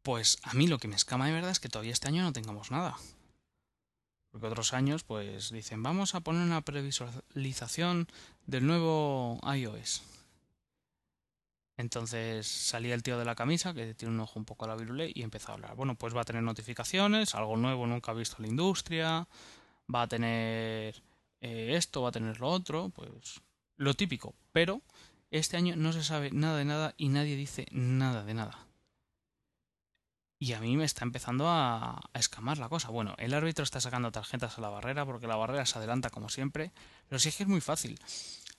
Pues 0.01 0.39
a 0.43 0.53
mí 0.53 0.67
lo 0.67 0.77
que 0.77 0.87
me 0.87 0.95
escama 0.95 1.27
de 1.27 1.33
verdad 1.33 1.51
es 1.51 1.59
que 1.59 1.69
todavía 1.69 1.93
este 1.93 2.07
año 2.07 2.23
no 2.23 2.33
tengamos 2.33 2.71
nada. 2.71 2.97
Porque 4.31 4.47
otros 4.47 4.73
años, 4.73 5.03
pues 5.03 5.51
dicen, 5.51 5.83
vamos 5.83 6.15
a 6.15 6.21
poner 6.21 6.41
una 6.41 6.61
previsualización 6.61 8.07
del 8.45 8.65
nuevo 8.65 9.39
iOS. 9.53 10.03
Entonces 11.77 12.47
salía 12.47 12.93
el 12.93 13.03
tío 13.03 13.17
de 13.17 13.25
la 13.25 13.35
camisa, 13.35 13.73
que 13.73 13.93
tiene 13.93 14.13
un 14.13 14.19
ojo 14.19 14.39
un 14.39 14.45
poco 14.45 14.65
a 14.65 14.67
la 14.69 14.75
virule, 14.75 15.11
y 15.13 15.23
empezó 15.23 15.51
a 15.51 15.55
hablar. 15.55 15.75
Bueno, 15.75 15.95
pues 15.95 16.15
va 16.15 16.21
a 16.21 16.25
tener 16.25 16.43
notificaciones, 16.43 17.35
algo 17.35 17.57
nuevo 17.57 17.87
nunca 17.87 18.11
ha 18.11 18.15
visto 18.15 18.37
la 18.39 18.47
industria, 18.47 19.27
va 19.93 20.03
a 20.03 20.07
tener 20.07 21.01
eh, 21.41 21.73
esto, 21.75 22.03
va 22.03 22.09
a 22.09 22.13
tener 22.13 22.39
lo 22.39 22.49
otro, 22.49 22.89
pues 22.89 23.41
lo 23.77 23.93
típico. 23.95 24.35
Pero 24.51 24.81
este 25.31 25.57
año 25.57 25.75
no 25.75 25.91
se 25.91 26.03
sabe 26.03 26.31
nada 26.31 26.57
de 26.57 26.65
nada 26.65 26.93
y 26.97 27.09
nadie 27.09 27.35
dice 27.35 27.65
nada 27.71 28.23
de 28.23 28.33
nada. 28.33 28.70
Y 30.41 30.54
a 30.54 30.60
mí 30.60 30.75
me 30.75 30.86
está 30.86 31.06
empezando 31.06 31.47
a, 31.47 32.01
escamar 32.15 32.58
la 32.58 32.67
cosa. 32.67 32.89
Bueno, 32.89 33.13
el 33.19 33.36
árbitro 33.36 33.63
está 33.63 33.80
sacando 33.80 34.12
tarjetas 34.12 34.58
a 34.58 34.62
la 34.62 34.69
barrera 34.69 35.06
porque 35.06 35.27
la 35.27 35.36
barrera 35.36 35.67
se 35.67 35.77
adelanta 35.77 36.10
como 36.10 36.30
siempre. 36.30 36.71
Pero 37.08 37.19
sí 37.19 37.30
es 37.30 37.36
que 37.36 37.43
es 37.43 37.49
muy 37.49 37.62
fácil. 37.62 37.99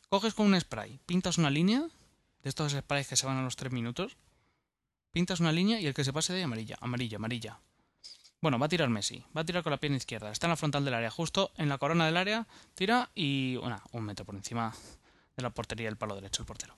Coges 0.08 0.32
con 0.32 0.46
un 0.46 0.60
spray, 0.60 1.00
pintas 1.06 1.38
una 1.38 1.50
línea, 1.50 1.80
de 1.80 2.48
estos 2.48 2.70
sprays 2.70 3.08
que 3.08 3.16
se 3.16 3.26
van 3.26 3.38
a 3.38 3.42
los 3.42 3.56
3 3.56 3.72
minutos, 3.72 4.16
pintas 5.10 5.40
una 5.40 5.50
línea 5.50 5.80
y 5.80 5.88
el 5.88 5.92
que 5.92 6.04
se 6.04 6.12
pase 6.12 6.32
de 6.32 6.44
amarilla, 6.44 6.76
amarilla, 6.80 7.16
amarilla. 7.16 7.58
Bueno, 8.40 8.60
va 8.60 8.66
a 8.66 8.68
tirar 8.68 8.88
Messi, 8.88 9.24
va 9.36 9.40
a 9.40 9.44
tirar 9.44 9.64
con 9.64 9.72
la 9.72 9.78
pierna 9.78 9.96
izquierda, 9.96 10.30
está 10.30 10.46
en 10.46 10.50
la 10.50 10.56
frontal 10.56 10.84
del 10.84 10.94
área, 10.94 11.10
justo 11.10 11.50
en 11.56 11.68
la 11.68 11.78
corona 11.78 12.06
del 12.06 12.16
área, 12.16 12.46
tira 12.76 13.10
y 13.12 13.56
una, 13.56 13.82
un 13.90 14.04
metro 14.04 14.24
por 14.24 14.36
encima 14.36 14.72
de 15.34 15.42
la 15.42 15.50
portería 15.50 15.88
del 15.88 15.96
palo 15.96 16.14
derecho 16.14 16.42
el 16.42 16.46
portero. 16.46 16.76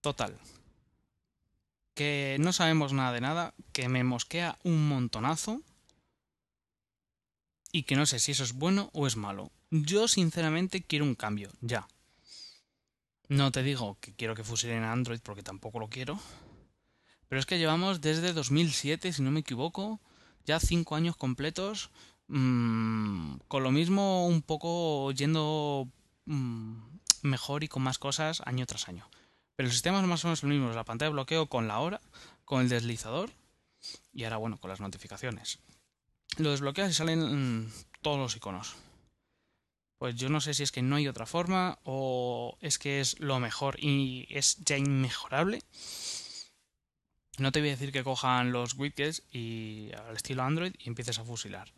Total, 0.00 0.38
que 2.00 2.38
no 2.40 2.54
sabemos 2.54 2.94
nada 2.94 3.12
de 3.12 3.20
nada, 3.20 3.52
que 3.74 3.90
me 3.90 4.04
mosquea 4.04 4.58
un 4.64 4.88
montonazo 4.88 5.60
y 7.72 7.82
que 7.82 7.94
no 7.94 8.06
sé 8.06 8.18
si 8.18 8.32
eso 8.32 8.42
es 8.42 8.54
bueno 8.54 8.88
o 8.94 9.06
es 9.06 9.16
malo. 9.16 9.52
Yo 9.70 10.08
sinceramente 10.08 10.82
quiero 10.82 11.04
un 11.04 11.14
cambio, 11.14 11.50
ya. 11.60 11.86
No 13.28 13.52
te 13.52 13.62
digo 13.62 13.98
que 14.00 14.14
quiero 14.14 14.34
que 14.34 14.44
fusilen 14.44 14.82
a 14.82 14.92
Android 14.92 15.20
porque 15.22 15.42
tampoco 15.42 15.78
lo 15.78 15.90
quiero. 15.90 16.18
Pero 17.28 17.38
es 17.38 17.44
que 17.44 17.58
llevamos 17.58 18.00
desde 18.00 18.32
2007, 18.32 19.12
si 19.12 19.20
no 19.20 19.30
me 19.30 19.40
equivoco, 19.40 20.00
ya 20.46 20.58
cinco 20.58 20.96
años 20.96 21.16
completos 21.18 21.90
mmm, 22.28 23.34
con 23.46 23.62
lo 23.62 23.72
mismo 23.72 24.26
un 24.26 24.40
poco 24.40 25.12
yendo 25.12 25.86
mmm, 26.24 26.76
mejor 27.20 27.62
y 27.62 27.68
con 27.68 27.82
más 27.82 27.98
cosas 27.98 28.40
año 28.46 28.64
tras 28.64 28.88
año. 28.88 29.06
Pero 29.60 29.68
el 29.68 29.74
sistema 29.74 30.00
es 30.00 30.06
más 30.06 30.24
o 30.24 30.28
menos 30.28 30.42
el 30.42 30.48
mismo, 30.48 30.72
la 30.72 30.84
pantalla 30.84 31.10
de 31.10 31.12
bloqueo 31.12 31.44
con 31.44 31.68
la 31.68 31.80
hora, 31.80 32.00
con 32.46 32.62
el 32.62 32.70
deslizador 32.70 33.30
y 34.10 34.24
ahora 34.24 34.38
bueno, 34.38 34.58
con 34.58 34.70
las 34.70 34.80
notificaciones. 34.80 35.58
Lo 36.38 36.52
desbloqueas 36.52 36.90
y 36.90 36.94
salen 36.94 37.64
mm, 37.64 37.72
todos 38.00 38.18
los 38.18 38.34
iconos. 38.34 38.76
Pues 39.98 40.14
yo 40.14 40.30
no 40.30 40.40
sé 40.40 40.54
si 40.54 40.62
es 40.62 40.72
que 40.72 40.80
no 40.80 40.96
hay 40.96 41.08
otra 41.08 41.26
forma 41.26 41.78
o 41.84 42.56
es 42.62 42.78
que 42.78 43.00
es 43.00 43.20
lo 43.20 43.38
mejor 43.38 43.76
y 43.78 44.26
es 44.30 44.56
ya 44.64 44.78
inmejorable. 44.78 45.62
No 47.36 47.52
te 47.52 47.60
voy 47.60 47.68
a 47.68 47.72
decir 47.72 47.92
que 47.92 48.02
cojan 48.02 48.52
los 48.52 48.72
widgets 48.78 49.24
y 49.30 49.90
al 49.92 50.16
estilo 50.16 50.42
Android 50.42 50.72
y 50.78 50.88
empieces 50.88 51.18
a 51.18 51.24
fusilar. 51.24 51.70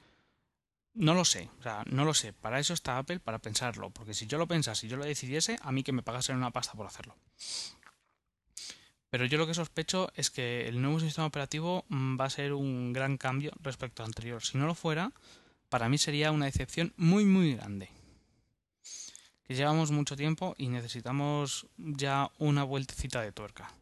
No 0.95 1.15
lo 1.15 1.25
sé, 1.25 1.49
o 1.59 1.63
sea, 1.63 1.85
no 1.87 2.05
lo 2.05 2.13
sé. 2.13 2.33
Para 2.33 2.59
eso 2.59 2.75
está 2.75 2.99
Apple, 2.99 3.19
para 3.19 3.39
pensarlo. 3.39 3.91
Porque 3.91 4.13
si 4.13 4.27
yo 4.27 4.37
lo 4.37 4.47
pensase, 4.47 4.83
si 4.83 4.89
yo 4.89 4.97
lo 4.97 5.05
decidiese, 5.05 5.59
a 5.63 5.73
mí 5.73 5.83
que 5.83 5.93
me 5.93 6.03
pagasen 6.03 6.37
una 6.37 6.51
pasta 6.51 6.75
por 6.75 6.87
hacerlo. 6.87 7.17
Pero 9.09 9.25
yo 9.25 9.39
lo 9.39 9.47
que 9.47 9.55
sospecho 9.55 10.11
es 10.15 10.31
que 10.31 10.69
el 10.69 10.81
nuevo 10.81 11.01
sistema 11.01 11.27
operativo 11.27 11.85
mm, 11.89 12.21
va 12.21 12.27
a 12.27 12.31
ser 12.31 12.53
un 12.53 12.93
gran 12.93 13.17
cambio 13.17 13.53
respecto 13.61 14.03
al 14.03 14.09
anterior. 14.09 14.43
Si 14.43 14.59
no 14.59 14.67
lo 14.67 14.75
fuera, 14.75 15.13
para 15.71 15.89
mí 15.89 15.97
sería 15.97 16.33
una 16.33 16.47
decepción 16.47 16.93
muy, 16.97 17.25
muy 17.25 17.55
grande. 17.55 17.89
Que 19.45 19.55
llevamos 19.55 19.91
mucho 19.91 20.17
tiempo 20.17 20.55
y 20.59 20.69
necesitamos 20.69 21.67
ya 21.77 22.31
una 22.39 22.65
vueltecita 22.65 23.23
de 23.23 23.33
tuerca. 23.33 23.73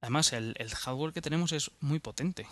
Además, 0.00 0.32
el, 0.32 0.54
el 0.58 0.74
hardware 0.74 1.12
que 1.12 1.22
tenemos 1.22 1.52
es 1.52 1.70
muy 1.80 2.00
potente 2.00 2.46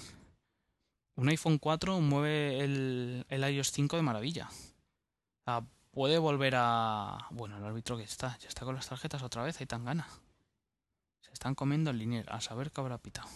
un 1.20 1.28
iPhone 1.28 1.58
4 1.58 2.00
mueve 2.00 2.60
el, 2.60 3.26
iOS 3.30 3.72
5 3.72 3.96
de 3.96 4.02
maravilla. 4.02 4.48
puede 5.90 6.16
volver 6.18 6.54
a... 6.56 7.26
Bueno, 7.30 7.58
el 7.58 7.64
árbitro 7.64 7.98
que 7.98 8.04
está, 8.04 8.38
ya 8.38 8.48
está 8.48 8.64
con 8.64 8.74
las 8.74 8.88
tarjetas 8.88 9.22
otra 9.22 9.42
vez, 9.42 9.60
hay 9.60 9.66
tan 9.66 9.84
gana. 9.84 10.08
Se 11.20 11.30
están 11.30 11.54
comiendo 11.54 11.90
el 11.90 11.98
linier, 11.98 12.24
a 12.32 12.40
saber 12.40 12.70
qué 12.70 12.80
habrá 12.80 12.96
pitado. 12.96 13.28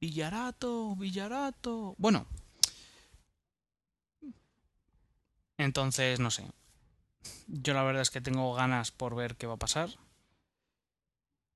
Villarato, 0.00 0.96
Villarato. 0.96 1.94
Bueno. 1.96 2.26
Entonces, 5.58 6.18
no 6.18 6.32
sé. 6.32 6.50
Yo 7.46 7.72
la 7.72 7.84
verdad 7.84 8.02
es 8.02 8.10
que 8.10 8.20
tengo 8.20 8.52
ganas 8.54 8.90
por 8.90 9.14
ver 9.14 9.36
qué 9.36 9.46
va 9.46 9.54
a 9.54 9.58
pasar. 9.58 9.90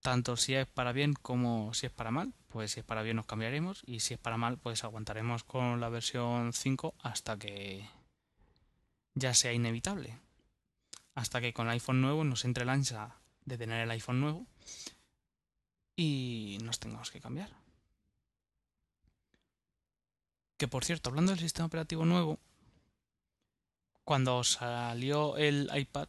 Tanto 0.03 0.37
si 0.37 0.55
es 0.55 0.67
para 0.67 0.93
bien 0.93 1.15
como 1.15 1.73
si 1.73 1.87
es 1.87 1.93
para 1.93 2.11
mal. 2.11 2.35
Pues 2.49 2.73
si 2.73 2.81
es 2.81 2.87
para 2.87 3.03
bien 3.03 3.17
nos 3.17 3.27
cambiaremos 3.27 3.83
y 3.87 4.01
si 4.01 4.15
es 4.15 4.21
para 4.21 4.37
mal 4.37 4.59
pues 4.59 4.85
aguantaremos 4.85 5.45
con 5.45 5.81
la 5.81 5.89
versión 5.89 6.53
5 6.53 6.95
hasta 7.01 7.39
que 7.39 7.89
ya 9.15 9.33
sea 9.33 9.53
inevitable. 9.53 10.19
Hasta 11.15 11.41
que 11.41 11.55
con 11.55 11.67
el 11.67 11.73
iPhone 11.73 12.03
nuevo 12.03 12.25
nos 12.25 12.45
entre 12.45 12.65
la 12.65 12.73
ansia 12.73 13.17
de 13.45 13.57
tener 13.57 13.81
el 13.81 13.91
iPhone 13.91 14.21
nuevo 14.21 14.47
y 15.97 16.59
nos 16.63 16.79
tengamos 16.79 17.11
que 17.11 17.21
cambiar. 17.21 17.51
Que 20.59 20.69
por 20.69 20.85
cierto, 20.85 21.11
hablando 21.11 21.33
del 21.33 21.41
sistema 21.41 21.67
operativo 21.67 22.05
nuevo, 22.05 22.39
cuando 24.05 24.45
salió 24.45 25.37
el 25.37 25.71
iPad 25.75 26.09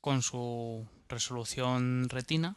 con 0.00 0.22
su 0.22 0.86
resolución 1.12 2.08
retina, 2.08 2.56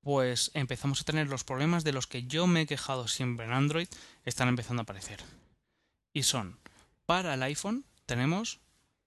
pues 0.00 0.50
empezamos 0.54 1.00
a 1.00 1.04
tener 1.04 1.28
los 1.28 1.44
problemas 1.44 1.84
de 1.84 1.92
los 1.92 2.06
que 2.06 2.24
yo 2.24 2.46
me 2.46 2.62
he 2.62 2.66
quejado 2.66 3.08
siempre 3.08 3.46
en 3.46 3.52
Android, 3.52 3.88
están 4.24 4.48
empezando 4.48 4.80
a 4.80 4.84
aparecer. 4.84 5.22
Y 6.12 6.24
son, 6.24 6.58
para 7.06 7.34
el 7.34 7.42
iPhone 7.42 7.84
tenemos 8.06 8.60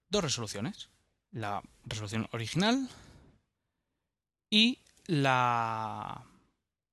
dos 0.08 0.24
resoluciones. 0.24 0.88
La 1.30 1.62
resolución 1.84 2.28
original 2.32 2.88
y 4.50 4.78
la, 5.06 6.24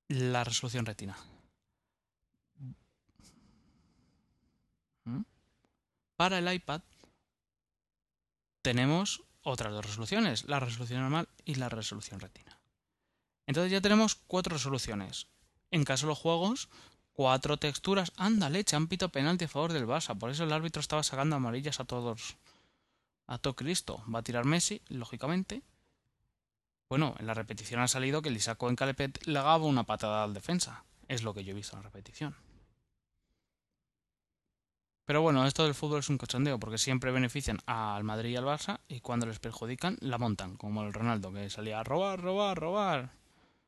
la 0.08 0.44
resolución 0.44 0.86
retina. 0.86 1.18
¿Mm? 5.06 5.22
Para 6.16 6.40
el 6.40 6.54
iPad 6.54 6.82
tenemos 8.62 9.25
otras 9.46 9.72
dos 9.72 9.86
resoluciones, 9.86 10.46
la 10.46 10.60
resolución 10.60 11.02
normal 11.02 11.30
y 11.46 11.56
la 11.56 11.70
resolución 11.70 12.20
retina. 12.20 12.60
Entonces 13.48 13.72
ya 13.72 13.80
tenemos 13.80 14.16
cuatro 14.16 14.56
resoluciones. 14.56 15.28
En 15.70 15.84
caso 15.84 16.08
de 16.08 16.10
los 16.10 16.18
juegos, 16.18 16.68
cuatro 17.14 17.58
texturas. 17.58 18.12
Ándale, 18.18 18.64
champito 18.64 19.10
penalti 19.10 19.46
a 19.46 19.48
favor 19.48 19.72
del 19.72 19.86
Barça. 19.86 20.18
Por 20.18 20.32
eso 20.32 20.44
el 20.44 20.52
árbitro 20.52 20.80
estaba 20.80 21.04
sacando 21.04 21.36
amarillas 21.36 21.80
a 21.80 21.86
todos. 21.86 22.38
A 23.28 23.38
todo 23.38 23.56
Cristo. 23.56 24.04
Va 24.14 24.20
a 24.20 24.24
tirar 24.24 24.46
Messi, 24.46 24.82
lógicamente. 24.90 25.62
Bueno, 26.90 27.16
en 27.20 27.28
la 27.28 27.34
repetición 27.36 27.82
ha 27.82 27.88
salido 27.88 28.22
que 28.22 28.30
en 28.30 28.76
Calepet 28.76 29.26
le 29.28 29.40
daba 29.40 29.58
una 29.58 29.84
patada 29.84 30.24
al 30.24 30.34
defensa. 30.34 30.84
Es 31.08 31.22
lo 31.22 31.34
que 31.36 31.44
yo 31.44 31.52
he 31.52 31.56
visto 31.56 31.76
en 31.76 31.84
la 31.84 31.90
repetición. 31.90 32.36
Pero 35.06 35.22
bueno, 35.22 35.46
esto 35.46 35.64
del 35.64 35.76
fútbol 35.76 36.00
es 36.00 36.10
un 36.10 36.18
cochondeo 36.18 36.60
porque 36.60 36.80
siempre 36.80 37.12
benefician 37.12 37.60
al 37.68 38.04
Madrid 38.04 38.32
y 38.32 38.36
al 38.36 38.46
Barça 38.46 38.80
y 38.88 39.02
cuando 39.02 39.28
les 39.28 39.40
perjudican 39.40 39.98
la 40.02 40.18
montan, 40.18 40.58
como 40.58 40.84
el 40.84 40.94
Ronaldo 40.94 41.32
que 41.32 41.50
salía 41.50 41.80
a 41.80 41.84
robar, 41.84 42.20
robar, 42.20 42.58
robar. 42.58 43.12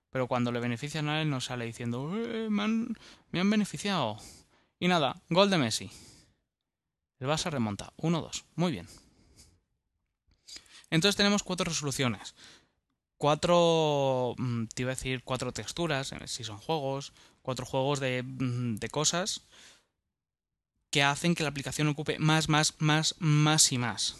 Pero 0.09 0.27
cuando 0.27 0.51
le 0.51 0.59
benefician 0.59 1.09
a 1.09 1.21
él 1.21 1.29
no 1.29 1.39
sale 1.39 1.65
diciendo 1.65 2.11
eh, 2.15 2.49
me, 2.49 2.63
han, 2.63 2.97
me 3.31 3.39
han 3.39 3.49
beneficiado. 3.49 4.17
Y 4.79 4.87
nada, 4.87 5.21
gol 5.29 5.49
de 5.51 5.59
Messi. 5.59 5.91
El 7.19 7.27
Barça 7.27 7.51
remonta, 7.51 7.93
1-2. 7.97 8.43
Muy 8.55 8.71
bien. 8.71 8.87
Entonces 10.89 11.15
tenemos 11.15 11.43
cuatro 11.43 11.65
resoluciones 11.65 12.33
cuatro, 13.17 14.35
mm, 14.37 14.65
te 14.67 14.83
iba 14.83 14.91
a 14.91 14.95
decir 14.95 15.23
cuatro 15.23 15.51
texturas, 15.51 16.11
eh, 16.11 16.27
si 16.27 16.43
son 16.43 16.57
juegos, 16.57 17.13
cuatro 17.41 17.65
juegos 17.65 17.99
de, 17.99 18.23
mm, 18.23 18.75
de 18.75 18.89
cosas 18.89 19.41
que 20.91 21.03
hacen 21.03 21.35
que 21.35 21.43
la 21.43 21.49
aplicación 21.49 21.87
ocupe 21.87 22.19
más, 22.19 22.49
más, 22.49 22.75
más, 22.79 23.15
más 23.19 23.71
y 23.71 23.77
más. 23.77 24.15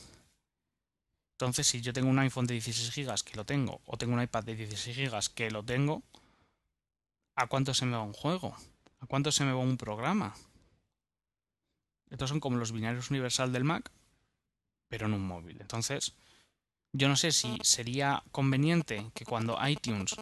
Entonces, 1.34 1.68
si 1.68 1.82
yo 1.82 1.94
tengo 1.94 2.10
un 2.10 2.20
iPhone 2.20 2.48
de 2.48 2.56
16 2.56 2.96
GB 2.96 3.24
que 3.24 3.36
lo 3.36 3.46
tengo, 3.46 3.82
o 3.86 3.98
tengo 3.98 4.14
un 4.14 4.22
iPad 4.22 4.44
de 4.44 4.56
16 4.56 4.98
GB 4.98 5.34
que 5.36 5.52
lo 5.52 5.64
tengo, 5.64 6.02
¿a 7.36 7.48
cuánto 7.48 7.74
se 7.74 7.86
me 7.86 7.96
va 7.96 8.04
un 8.04 8.14
juego? 8.14 8.56
¿A 9.00 9.06
cuánto 9.06 9.32
se 9.32 9.46
me 9.46 9.52
va 9.52 9.60
un 9.60 9.78
programa? 9.78 10.34
Estos 12.10 12.30
son 12.30 12.40
como 12.40 12.58
los 12.58 12.72
binarios 12.72 13.12
universal 13.12 13.54
del 13.54 13.64
Mac, 13.64 13.92
pero 14.90 15.06
en 15.06 15.14
un 15.14 15.28
móvil. 15.28 15.62
Entonces, 15.62 16.16
yo 16.94 17.08
no 17.08 17.16
sé 17.16 17.32
si 17.32 17.60
sería 17.62 18.24
conveniente 18.32 19.12
que 19.14 19.26
cuando 19.26 19.60
iTunes 19.68 20.16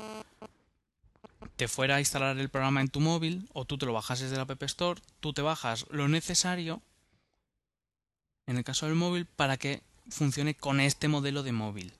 te 1.55 1.67
fuera 1.67 1.95
a 1.95 1.99
instalar 1.99 2.37
el 2.37 2.49
programa 2.49 2.81
en 2.81 2.89
tu 2.89 2.99
móvil 2.99 3.49
o 3.53 3.65
tú 3.65 3.77
te 3.77 3.85
lo 3.85 3.93
bajases 3.93 4.29
de 4.29 4.37
la 4.37 4.43
App 4.43 4.63
Store, 4.63 5.01
tú 5.19 5.33
te 5.33 5.41
bajas 5.41 5.85
lo 5.89 6.07
necesario 6.07 6.81
en 8.47 8.57
el 8.57 8.63
caso 8.63 8.85
del 8.85 8.95
móvil 8.95 9.25
para 9.25 9.57
que 9.57 9.81
funcione 10.09 10.55
con 10.55 10.79
este 10.79 11.07
modelo 11.07 11.43
de 11.43 11.51
móvil. 11.51 11.93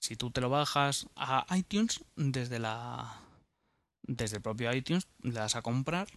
Si 0.00 0.16
tú 0.16 0.30
te 0.30 0.40
lo 0.40 0.48
bajas 0.48 1.06
a 1.16 1.46
iTunes 1.56 2.00
desde 2.16 2.58
la 2.58 3.20
desde 4.02 4.36
el 4.36 4.42
propio 4.42 4.72
iTunes, 4.72 5.06
le 5.22 5.32
das 5.32 5.54
a 5.54 5.62
comprar, 5.62 6.08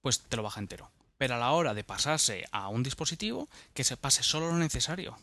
pues 0.00 0.20
te 0.20 0.36
lo 0.36 0.44
baja 0.44 0.60
entero. 0.60 0.90
Pero 1.16 1.34
a 1.34 1.38
la 1.38 1.50
hora 1.50 1.74
de 1.74 1.82
pasarse 1.82 2.44
a 2.52 2.68
un 2.68 2.84
dispositivo, 2.84 3.48
que 3.74 3.82
se 3.82 3.96
pase 3.96 4.22
solo 4.22 4.48
lo 4.48 4.58
necesario 4.58 5.18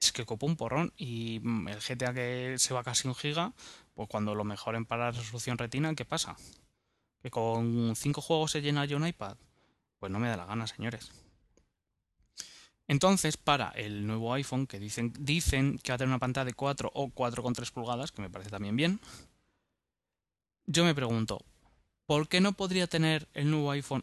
es 0.00 0.12
que 0.12 0.24
copo 0.24 0.46
un 0.46 0.56
porrón 0.56 0.92
y 0.96 1.36
el 1.68 1.78
GTA 1.78 2.14
que 2.14 2.54
se 2.58 2.74
va 2.74 2.82
casi 2.82 3.06
un 3.06 3.14
giga, 3.14 3.52
pues 4.00 4.08
cuando 4.08 4.34
lo 4.34 4.44
mejoren 4.44 4.86
para 4.86 5.04
la 5.04 5.10
resolución 5.10 5.58
retina, 5.58 5.94
¿qué 5.94 6.06
pasa? 6.06 6.34
¿Que 7.20 7.30
con 7.30 7.94
cinco 7.94 8.22
juegos 8.22 8.52
se 8.52 8.62
llena 8.62 8.86
yo 8.86 8.96
un 8.96 9.06
iPad? 9.06 9.36
Pues 9.98 10.10
no 10.10 10.18
me 10.18 10.26
da 10.26 10.38
la 10.38 10.46
gana, 10.46 10.66
señores. 10.66 11.12
Entonces, 12.88 13.36
para 13.36 13.68
el 13.72 14.06
nuevo 14.06 14.32
iPhone, 14.32 14.66
que 14.66 14.78
dicen, 14.78 15.12
dicen 15.18 15.78
que 15.80 15.92
va 15.92 15.96
a 15.96 15.98
tener 15.98 16.08
una 16.08 16.18
pantalla 16.18 16.46
de 16.46 16.54
4 16.54 16.90
o 16.94 17.08
4,3 17.08 17.70
pulgadas, 17.72 18.10
que 18.10 18.22
me 18.22 18.30
parece 18.30 18.48
también 18.48 18.74
bien, 18.74 19.00
yo 20.64 20.82
me 20.86 20.94
pregunto, 20.94 21.44
¿por 22.06 22.26
qué 22.26 22.40
no 22.40 22.54
podría 22.54 22.86
tener 22.86 23.28
el 23.34 23.50
nuevo 23.50 23.70
iPhone 23.70 24.02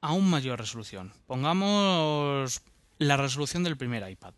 aún 0.00 0.30
mayor 0.30 0.60
resolución? 0.60 1.12
Pongamos 1.26 2.62
la 2.98 3.16
resolución 3.16 3.64
del 3.64 3.76
primer 3.76 4.08
iPad 4.08 4.34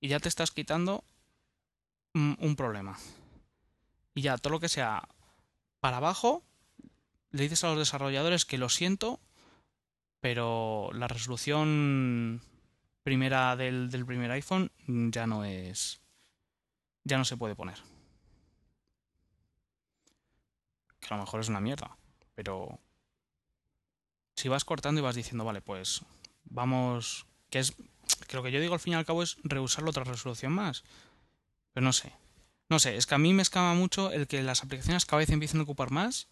y 0.00 0.08
ya 0.08 0.18
te 0.18 0.28
estás 0.28 0.50
quitando 0.50 1.04
un 2.14 2.56
problema. 2.56 2.98
Y 4.14 4.22
ya 4.22 4.38
todo 4.38 4.52
lo 4.52 4.60
que 4.60 4.68
sea 4.68 5.08
para 5.80 5.98
abajo, 5.98 6.42
le 7.30 7.42
dices 7.42 7.64
a 7.64 7.68
los 7.68 7.78
desarrolladores 7.78 8.44
que 8.44 8.58
lo 8.58 8.68
siento, 8.68 9.20
pero 10.20 10.90
la 10.92 11.08
resolución 11.08 12.42
primera 13.02 13.56
del, 13.56 13.90
del 13.90 14.06
primer 14.06 14.30
iPhone 14.30 14.70
ya 14.86 15.26
no 15.26 15.44
es. 15.44 16.00
ya 17.04 17.18
no 17.18 17.24
se 17.24 17.36
puede 17.36 17.56
poner. 17.56 17.78
Que 21.00 21.12
a 21.12 21.16
lo 21.16 21.22
mejor 21.22 21.40
es 21.40 21.48
una 21.48 21.60
mierda, 21.60 21.96
pero 22.34 22.78
si 24.36 24.48
vas 24.48 24.64
cortando 24.64 25.00
y 25.00 25.04
vas 25.04 25.16
diciendo, 25.16 25.44
vale, 25.44 25.60
pues 25.60 26.04
vamos, 26.44 27.26
que 27.50 27.58
es 27.58 27.74
que 28.28 28.36
lo 28.36 28.42
que 28.42 28.52
yo 28.52 28.60
digo 28.60 28.74
al 28.74 28.80
fin 28.80 28.92
y 28.92 28.96
al 28.96 29.04
cabo 29.04 29.22
es 29.22 29.36
reusarlo 29.42 29.90
otra 29.90 30.04
resolución 30.04 30.52
más. 30.52 30.84
Pero 31.72 31.84
no 31.84 31.92
sé. 31.92 32.12
No 32.72 32.78
sé, 32.78 32.96
es 32.96 33.04
que 33.04 33.14
a 33.14 33.18
mí 33.18 33.34
me 33.34 33.42
escama 33.42 33.74
mucho 33.74 34.10
el 34.12 34.26
que 34.26 34.42
las 34.42 34.64
aplicaciones 34.64 35.04
cada 35.04 35.18
vez 35.18 35.28
empiecen 35.28 35.60
a 35.60 35.64
ocupar 35.64 35.90
más 35.90 36.28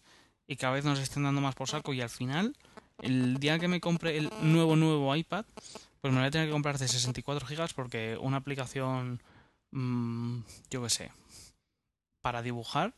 y 0.47 0.55
cada 0.55 0.73
vez 0.73 0.83
nos 0.83 0.97
estén 0.97 1.21
dando 1.21 1.39
más 1.39 1.53
por 1.53 1.69
saco 1.69 1.93
y 1.93 2.01
al 2.01 2.09
final, 2.09 2.57
el 3.03 3.37
día 3.37 3.59
que 3.59 3.67
me 3.67 3.79
compre 3.79 4.17
el 4.17 4.31
nuevo 4.41 4.75
nuevo 4.75 5.15
iPad, 5.15 5.45
pues 6.01 6.11
me 6.11 6.19
voy 6.19 6.27
a 6.27 6.31
tener 6.31 6.47
que 6.47 6.51
comprar 6.51 6.79
de 6.79 6.87
64 6.87 7.47
GB 7.47 7.75
porque 7.75 8.17
una 8.19 8.37
aplicación, 8.37 9.21
mmm, 9.69 10.39
yo 10.71 10.81
qué 10.81 10.89
sé, 10.89 11.11
para 12.21 12.41
dibujar 12.41 12.95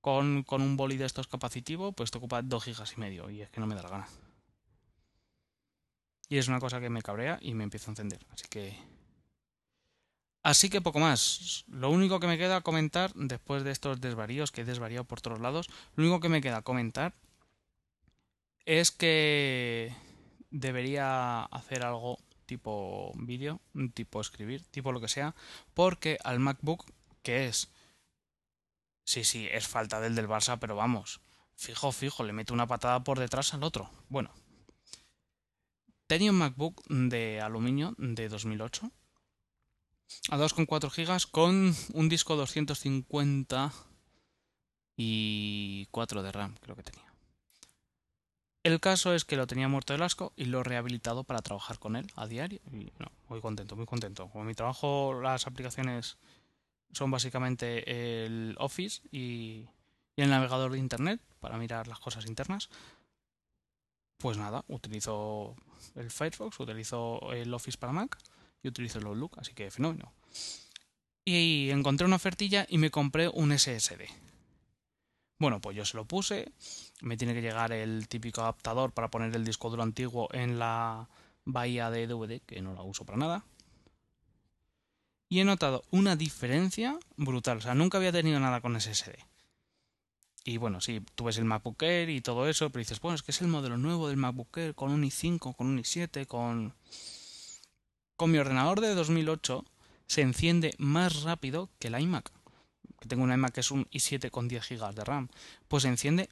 con, 0.00 0.44
con 0.44 0.62
un 0.62 0.76
boli 0.76 0.96
de 0.96 1.06
estos 1.06 1.26
capacitivo, 1.26 1.90
pues 1.90 2.12
te 2.12 2.18
ocupa 2.18 2.42
2 2.42 2.64
GB 2.64 2.84
y 2.96 3.00
medio 3.00 3.28
y 3.28 3.42
es 3.42 3.50
que 3.50 3.60
no 3.60 3.66
me 3.66 3.74
da 3.74 3.82
la 3.82 3.88
gana. 3.88 4.08
Y 6.28 6.38
es 6.38 6.46
una 6.46 6.60
cosa 6.60 6.80
que 6.80 6.90
me 6.90 7.02
cabrea 7.02 7.40
y 7.42 7.54
me 7.54 7.64
empiezo 7.64 7.90
a 7.90 7.92
encender. 7.92 8.24
Así 8.30 8.44
que. 8.48 8.78
Así 10.42 10.68
que 10.70 10.80
poco 10.80 10.98
más. 10.98 11.64
Lo 11.68 11.90
único 11.90 12.18
que 12.20 12.26
me 12.26 12.38
queda 12.38 12.62
comentar, 12.62 13.12
después 13.14 13.64
de 13.64 13.70
estos 13.70 14.00
desvaríos 14.00 14.50
que 14.50 14.62
he 14.62 14.64
desvariado 14.64 15.04
por 15.04 15.20
todos 15.20 15.40
lados, 15.40 15.68
lo 15.94 16.04
único 16.04 16.20
que 16.20 16.28
me 16.28 16.40
queda 16.40 16.62
comentar 16.62 17.14
es 18.64 18.90
que 18.90 19.94
debería 20.50 21.44
hacer 21.44 21.84
algo 21.84 22.18
tipo 22.46 23.12
vídeo, 23.16 23.60
tipo 23.94 24.20
escribir, 24.20 24.64
tipo 24.70 24.92
lo 24.92 25.00
que 25.00 25.08
sea, 25.08 25.34
porque 25.74 26.18
al 26.24 26.40
MacBook, 26.40 26.84
que 27.22 27.46
es. 27.46 27.70
Sí, 29.04 29.24
sí, 29.24 29.48
es 29.50 29.66
falta 29.68 30.00
del 30.00 30.14
del 30.14 30.28
Barça, 30.28 30.58
pero 30.58 30.76
vamos. 30.76 31.20
Fijo, 31.54 31.92
fijo, 31.92 32.24
le 32.24 32.32
meto 32.32 32.54
una 32.54 32.66
patada 32.66 33.04
por 33.04 33.18
detrás 33.18 33.54
al 33.54 33.62
otro. 33.64 33.90
Bueno, 34.08 34.32
Tenía 36.12 36.30
un 36.30 36.36
MacBook 36.36 36.84
de 36.88 37.40
aluminio 37.40 37.94
de 37.96 38.28
2008 38.28 38.92
a 40.30 40.36
2,4 40.36 40.90
GB 40.90 41.30
con 41.30 41.74
un 41.94 42.08
disco 42.08 42.36
250 42.36 43.72
y 44.96 45.86
4 45.90 46.22
de 46.22 46.32
RAM, 46.32 46.54
creo 46.60 46.76
que 46.76 46.82
tenía. 46.82 47.12
El 48.62 48.78
caso 48.78 49.12
es 49.12 49.24
que 49.24 49.36
lo 49.36 49.48
tenía 49.48 49.66
muerto 49.66 49.96
de 49.96 50.04
asco 50.04 50.32
y 50.36 50.44
lo 50.44 50.60
he 50.60 50.64
rehabilitado 50.64 51.24
para 51.24 51.42
trabajar 51.42 51.80
con 51.80 51.96
él 51.96 52.06
a 52.14 52.28
diario. 52.28 52.60
Y 52.70 52.92
no, 52.98 53.10
muy 53.28 53.40
contento, 53.40 53.74
muy 53.74 53.86
contento. 53.86 54.28
Como 54.28 54.44
mi 54.44 54.54
trabajo, 54.54 55.20
las 55.20 55.48
aplicaciones 55.48 56.16
son 56.92 57.10
básicamente 57.10 58.24
el 58.24 58.54
Office 58.58 59.02
y, 59.10 59.66
y 60.14 60.22
el 60.22 60.30
navegador 60.30 60.72
de 60.72 60.78
Internet 60.78 61.20
para 61.40 61.58
mirar 61.58 61.88
las 61.88 61.98
cosas 61.98 62.26
internas. 62.26 62.68
Pues 64.18 64.36
nada, 64.36 64.64
utilizo 64.68 65.56
el 65.96 66.12
Firefox, 66.12 66.60
utilizo 66.60 67.32
el 67.32 67.52
Office 67.52 67.78
para 67.78 67.92
Mac 67.92 68.16
y 68.62 68.68
utilizo 68.68 68.98
el 68.98 69.06
Outlook, 69.06 69.38
así 69.38 69.54
que 69.54 69.70
fenómeno. 69.70 70.12
Y 71.24 71.70
encontré 71.70 72.06
una 72.06 72.16
ofertilla 72.16 72.66
y 72.68 72.78
me 72.78 72.90
compré 72.90 73.28
un 73.28 73.56
SSD. 73.56 74.02
Bueno, 75.38 75.60
pues 75.60 75.76
yo 75.76 75.84
se 75.84 75.96
lo 75.96 76.04
puse, 76.04 76.52
me 77.00 77.16
tiene 77.16 77.34
que 77.34 77.42
llegar 77.42 77.72
el 77.72 78.06
típico 78.08 78.42
adaptador 78.42 78.92
para 78.92 79.10
poner 79.10 79.34
el 79.34 79.44
disco 79.44 79.70
duro 79.70 79.82
antiguo 79.82 80.28
en 80.32 80.58
la 80.58 81.08
bahía 81.44 81.90
de 81.90 82.06
DVD, 82.06 82.40
que 82.46 82.62
no 82.62 82.74
la 82.74 82.82
uso 82.82 83.04
para 83.04 83.18
nada. 83.18 83.44
Y 85.28 85.40
he 85.40 85.44
notado 85.44 85.82
una 85.90 86.14
diferencia 86.14 86.98
brutal, 87.16 87.58
o 87.58 87.60
sea, 87.60 87.74
nunca 87.74 87.98
había 87.98 88.12
tenido 88.12 88.38
nada 88.38 88.60
con 88.60 88.80
SSD. 88.80 89.14
Y 90.44 90.56
bueno, 90.56 90.80
sí, 90.80 91.00
tú 91.14 91.24
ves 91.24 91.38
el 91.38 91.44
MacBook 91.44 91.82
Air 91.82 92.10
y 92.10 92.20
todo 92.20 92.48
eso, 92.48 92.70
pero 92.70 92.80
dices, 92.80 93.00
bueno, 93.00 93.14
es 93.14 93.22
que 93.22 93.30
es 93.30 93.40
el 93.40 93.48
modelo 93.48 93.78
nuevo 93.78 94.08
del 94.08 94.16
MacBook 94.16 94.56
Air 94.58 94.74
con 94.74 94.90
un 94.90 95.02
i5, 95.04 95.54
con 95.56 95.66
un 95.68 95.78
i7, 95.78 96.26
con... 96.26 96.74
Con 98.22 98.30
mi 98.30 98.38
ordenador 98.38 98.80
de 98.80 98.94
2008 98.94 99.64
se 100.06 100.20
enciende 100.20 100.76
más 100.78 101.24
rápido 101.24 101.70
que 101.80 101.88
el 101.88 101.98
iMac. 102.00 102.30
Tengo 103.08 103.24
un 103.24 103.32
iMac 103.32 103.52
que 103.52 103.58
es 103.62 103.72
un 103.72 103.86
i7 103.86 104.30
con 104.30 104.46
10 104.46 104.68
GB 104.68 104.94
de 104.94 105.04
RAM. 105.04 105.28
Pues 105.66 105.82
se 105.82 105.88
enciende 105.88 106.28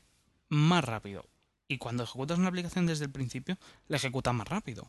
más 0.49 0.85
rápido. 0.85 1.27
Y 1.67 1.79
cuando 1.79 2.05
ejecutas 2.05 2.39
una 2.39 2.47
aplicación 2.47 2.87
desde 2.87 3.07
el 3.07 3.11
principio, 3.11 3.59
la 3.89 3.97
ejecuta 3.97 4.33
más 4.33 4.47
rápido. 4.47 4.89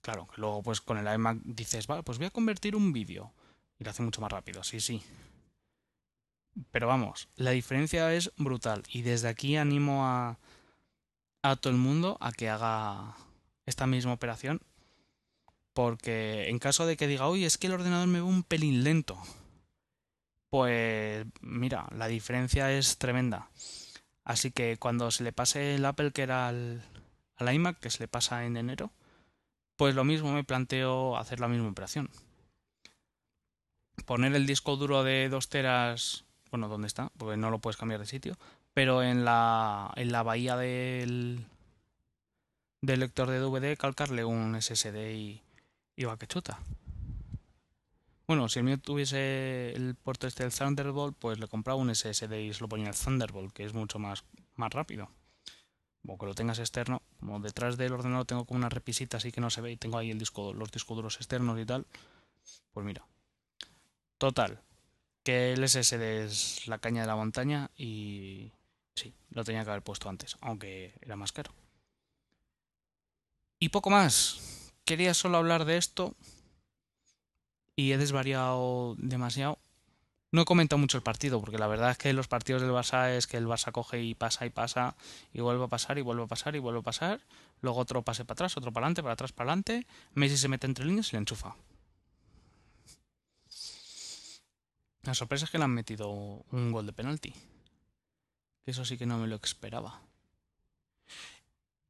Claro, 0.00 0.26
que 0.28 0.40
luego 0.40 0.62
pues 0.62 0.80
con 0.80 0.96
el 0.96 1.14
iMac 1.14 1.40
dices, 1.44 1.86
vale, 1.86 2.02
pues 2.02 2.16
voy 2.16 2.28
a 2.28 2.30
convertir 2.30 2.74
un 2.74 2.90
vídeo. 2.94 3.34
Y 3.78 3.84
lo 3.84 3.90
hace 3.90 4.02
mucho 4.02 4.22
más 4.22 4.32
rápido, 4.32 4.64
sí, 4.64 4.80
sí. 4.80 5.02
Pero 6.70 6.86
vamos, 6.86 7.28
la 7.36 7.50
diferencia 7.50 8.14
es 8.14 8.32
brutal. 8.38 8.82
Y 8.88 9.02
desde 9.02 9.28
aquí 9.28 9.58
animo 9.58 10.06
a, 10.06 10.38
a 11.42 11.56
todo 11.56 11.70
el 11.70 11.78
mundo 11.78 12.16
a 12.22 12.32
que 12.32 12.48
haga 12.48 13.14
esta 13.66 13.86
misma 13.86 14.14
operación. 14.14 14.62
Porque 15.78 16.48
en 16.48 16.58
caso 16.58 16.86
de 16.86 16.96
que 16.96 17.06
diga, 17.06 17.28
oye, 17.28 17.46
es 17.46 17.56
que 17.56 17.68
el 17.68 17.74
ordenador 17.74 18.08
me 18.08 18.18
ve 18.18 18.24
un 18.24 18.42
pelín 18.42 18.82
lento. 18.82 19.16
Pues 20.50 21.24
mira, 21.40 21.86
la 21.94 22.08
diferencia 22.08 22.72
es 22.72 22.98
tremenda. 22.98 23.48
Así 24.24 24.50
que 24.50 24.76
cuando 24.76 25.12
se 25.12 25.22
le 25.22 25.32
pase 25.32 25.76
el 25.76 25.84
Apple 25.84 26.10
que 26.10 26.22
era 26.22 26.48
al, 26.48 26.82
al 27.36 27.54
iMac, 27.54 27.78
que 27.78 27.90
se 27.90 28.00
le 28.00 28.08
pasa 28.08 28.44
en 28.44 28.56
enero, 28.56 28.90
pues 29.76 29.94
lo 29.94 30.02
mismo 30.02 30.32
me 30.32 30.42
planteo 30.42 31.16
hacer 31.16 31.38
la 31.38 31.46
misma 31.46 31.68
operación. 31.68 32.10
Poner 34.04 34.34
el 34.34 34.48
disco 34.48 34.74
duro 34.74 35.04
de 35.04 35.28
2 35.28 35.48
teras 35.48 36.24
bueno, 36.50 36.66
¿dónde 36.66 36.88
está? 36.88 37.12
Porque 37.16 37.36
no 37.36 37.52
lo 37.52 37.60
puedes 37.60 37.76
cambiar 37.76 38.00
de 38.00 38.06
sitio. 38.06 38.36
Pero 38.74 39.04
en 39.04 39.24
la, 39.24 39.92
en 39.94 40.10
la 40.10 40.24
bahía 40.24 40.56
del, 40.56 41.46
del 42.80 42.98
lector 42.98 43.30
de 43.30 43.38
DVD, 43.38 43.78
calcarle 43.78 44.24
un 44.24 44.60
SSD 44.60 45.12
y, 45.14 45.42
va 46.04 46.18
que 46.18 46.26
chuta. 46.26 46.58
Bueno, 48.26 48.48
si 48.50 48.58
el 48.58 48.64
mío 48.66 48.78
tuviese 48.78 49.72
el 49.72 49.94
puerto 49.94 50.26
este 50.26 50.42
del 50.42 50.52
Thunderbolt, 50.52 51.16
pues 51.18 51.38
le 51.38 51.48
compraba 51.48 51.80
un 51.80 51.94
SSD 51.94 52.32
y 52.34 52.52
se 52.52 52.60
lo 52.60 52.68
ponía 52.68 52.90
el 52.90 52.94
Thunderbolt, 52.94 53.54
que 53.54 53.64
es 53.64 53.72
mucho 53.72 53.98
más, 53.98 54.22
más 54.54 54.70
rápido. 54.70 55.10
O 56.06 56.18
que 56.18 56.26
lo 56.26 56.34
tengas 56.34 56.58
externo, 56.58 57.02
como 57.18 57.40
detrás 57.40 57.76
del 57.78 57.92
ordenador 57.92 58.26
tengo 58.26 58.44
como 58.44 58.58
una 58.58 58.68
repisita 58.68 59.16
así 59.16 59.32
que 59.32 59.40
no 59.40 59.48
se 59.50 59.62
ve 59.62 59.72
y 59.72 59.76
tengo 59.76 59.96
ahí 59.96 60.10
el 60.10 60.18
disco, 60.18 60.52
los 60.52 60.70
discos 60.70 60.96
duros 60.96 61.16
externos 61.16 61.58
y 61.58 61.64
tal. 61.64 61.86
Pues 62.72 62.84
mira. 62.84 63.06
Total, 64.18 64.60
que 65.22 65.52
el 65.52 65.66
SSD 65.66 66.24
es 66.24 66.66
la 66.66 66.78
caña 66.78 67.02
de 67.02 67.06
la 67.06 67.16
montaña 67.16 67.70
y 67.76 68.52
sí, 68.94 69.14
lo 69.30 69.44
tenía 69.44 69.64
que 69.64 69.70
haber 69.70 69.82
puesto 69.82 70.08
antes, 70.08 70.36
aunque 70.40 70.94
era 71.00 71.16
más 71.16 71.32
caro. 71.32 71.52
Y 73.58 73.70
poco 73.70 73.90
más. 73.90 74.57
Quería 74.88 75.12
solo 75.12 75.36
hablar 75.36 75.66
de 75.66 75.76
esto 75.76 76.14
y 77.76 77.92
he 77.92 77.98
desvariado 77.98 78.94
demasiado. 78.96 79.58
No 80.32 80.40
he 80.40 80.44
comentado 80.46 80.78
mucho 80.78 80.96
el 80.96 81.02
partido, 81.02 81.40
porque 81.40 81.58
la 81.58 81.66
verdad 81.66 81.90
es 81.90 81.98
que 81.98 82.10
los 82.14 82.26
partidos 82.26 82.62
del 82.62 82.70
Barça 82.70 83.10
es 83.10 83.26
que 83.26 83.36
el 83.36 83.46
Barça 83.46 83.70
coge 83.70 84.02
y 84.02 84.14
pasa 84.14 84.46
y 84.46 84.48
pasa 84.48 84.96
y 85.34 85.42
vuelve 85.42 85.62
a 85.62 85.68
pasar 85.68 85.98
y 85.98 86.00
vuelve 86.00 86.22
a 86.22 86.26
pasar 86.26 86.56
y 86.56 86.58
vuelve 86.58 86.80
a 86.80 86.82
pasar. 86.82 87.20
Luego 87.60 87.80
otro 87.80 88.00
pase 88.00 88.24
para 88.24 88.32
atrás, 88.32 88.56
otro 88.56 88.72
para 88.72 88.86
adelante, 88.86 89.02
para 89.02 89.12
atrás, 89.12 89.32
para 89.32 89.50
adelante. 89.50 89.86
Messi 90.14 90.38
se 90.38 90.48
mete 90.48 90.66
entre 90.66 90.86
líneas 90.86 91.12
y 91.12 91.16
le 91.16 91.18
enchufa. 91.18 91.54
La 95.02 95.12
sorpresa 95.12 95.44
es 95.44 95.50
que 95.50 95.58
le 95.58 95.64
han 95.64 95.74
metido 95.74 96.08
un 96.08 96.72
gol 96.72 96.86
de 96.86 96.94
penalti. 96.94 97.34
Eso 98.64 98.86
sí 98.86 98.96
que 98.96 99.04
no 99.04 99.18
me 99.18 99.26
lo 99.26 99.36
esperaba. 99.36 100.00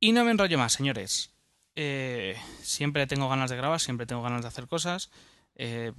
Y 0.01 0.11
no 0.11 0.25
me 0.25 0.33
enrollo 0.33 0.59
más, 0.59 0.73
señores. 0.73 1.38
Eh, 1.81 2.37
siempre 2.61 3.07
tengo 3.07 3.29
ganas 3.29 3.51
de 3.51 3.57
grabar, 3.57 3.79
siempre 3.79 4.05
tengo 4.05 4.21
ganas 4.21 4.43
de 4.43 4.49
hacer 4.49 4.67
cosas. 4.67 5.13
Eh, 5.55 5.93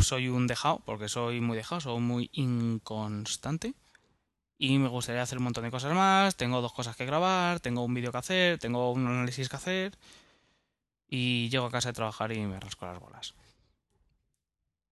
soy 0.00 0.28
un 0.28 0.46
dejado, 0.46 0.80
porque 0.86 1.10
soy 1.10 1.42
muy 1.42 1.58
dejado, 1.58 1.82
soy 1.82 2.00
muy 2.00 2.30
inconstante. 2.32 3.74
Y 4.56 4.78
me 4.78 4.88
gustaría 4.88 5.20
hacer 5.20 5.36
un 5.36 5.44
montón 5.44 5.64
de 5.64 5.70
cosas 5.70 5.92
más. 5.92 6.36
Tengo 6.36 6.62
dos 6.62 6.72
cosas 6.72 6.96
que 6.96 7.04
grabar, 7.04 7.60
tengo 7.60 7.84
un 7.84 7.92
vídeo 7.92 8.12
que 8.12 8.16
hacer, 8.16 8.58
tengo 8.58 8.90
un 8.92 9.06
análisis 9.06 9.50
que 9.50 9.56
hacer. 9.56 9.98
Y 11.06 11.50
llego 11.50 11.66
a 11.66 11.70
casa 11.70 11.90
de 11.90 11.92
trabajar 11.92 12.32
y 12.32 12.40
me 12.40 12.58
rasco 12.58 12.86
las 12.86 12.98
bolas. 12.98 13.34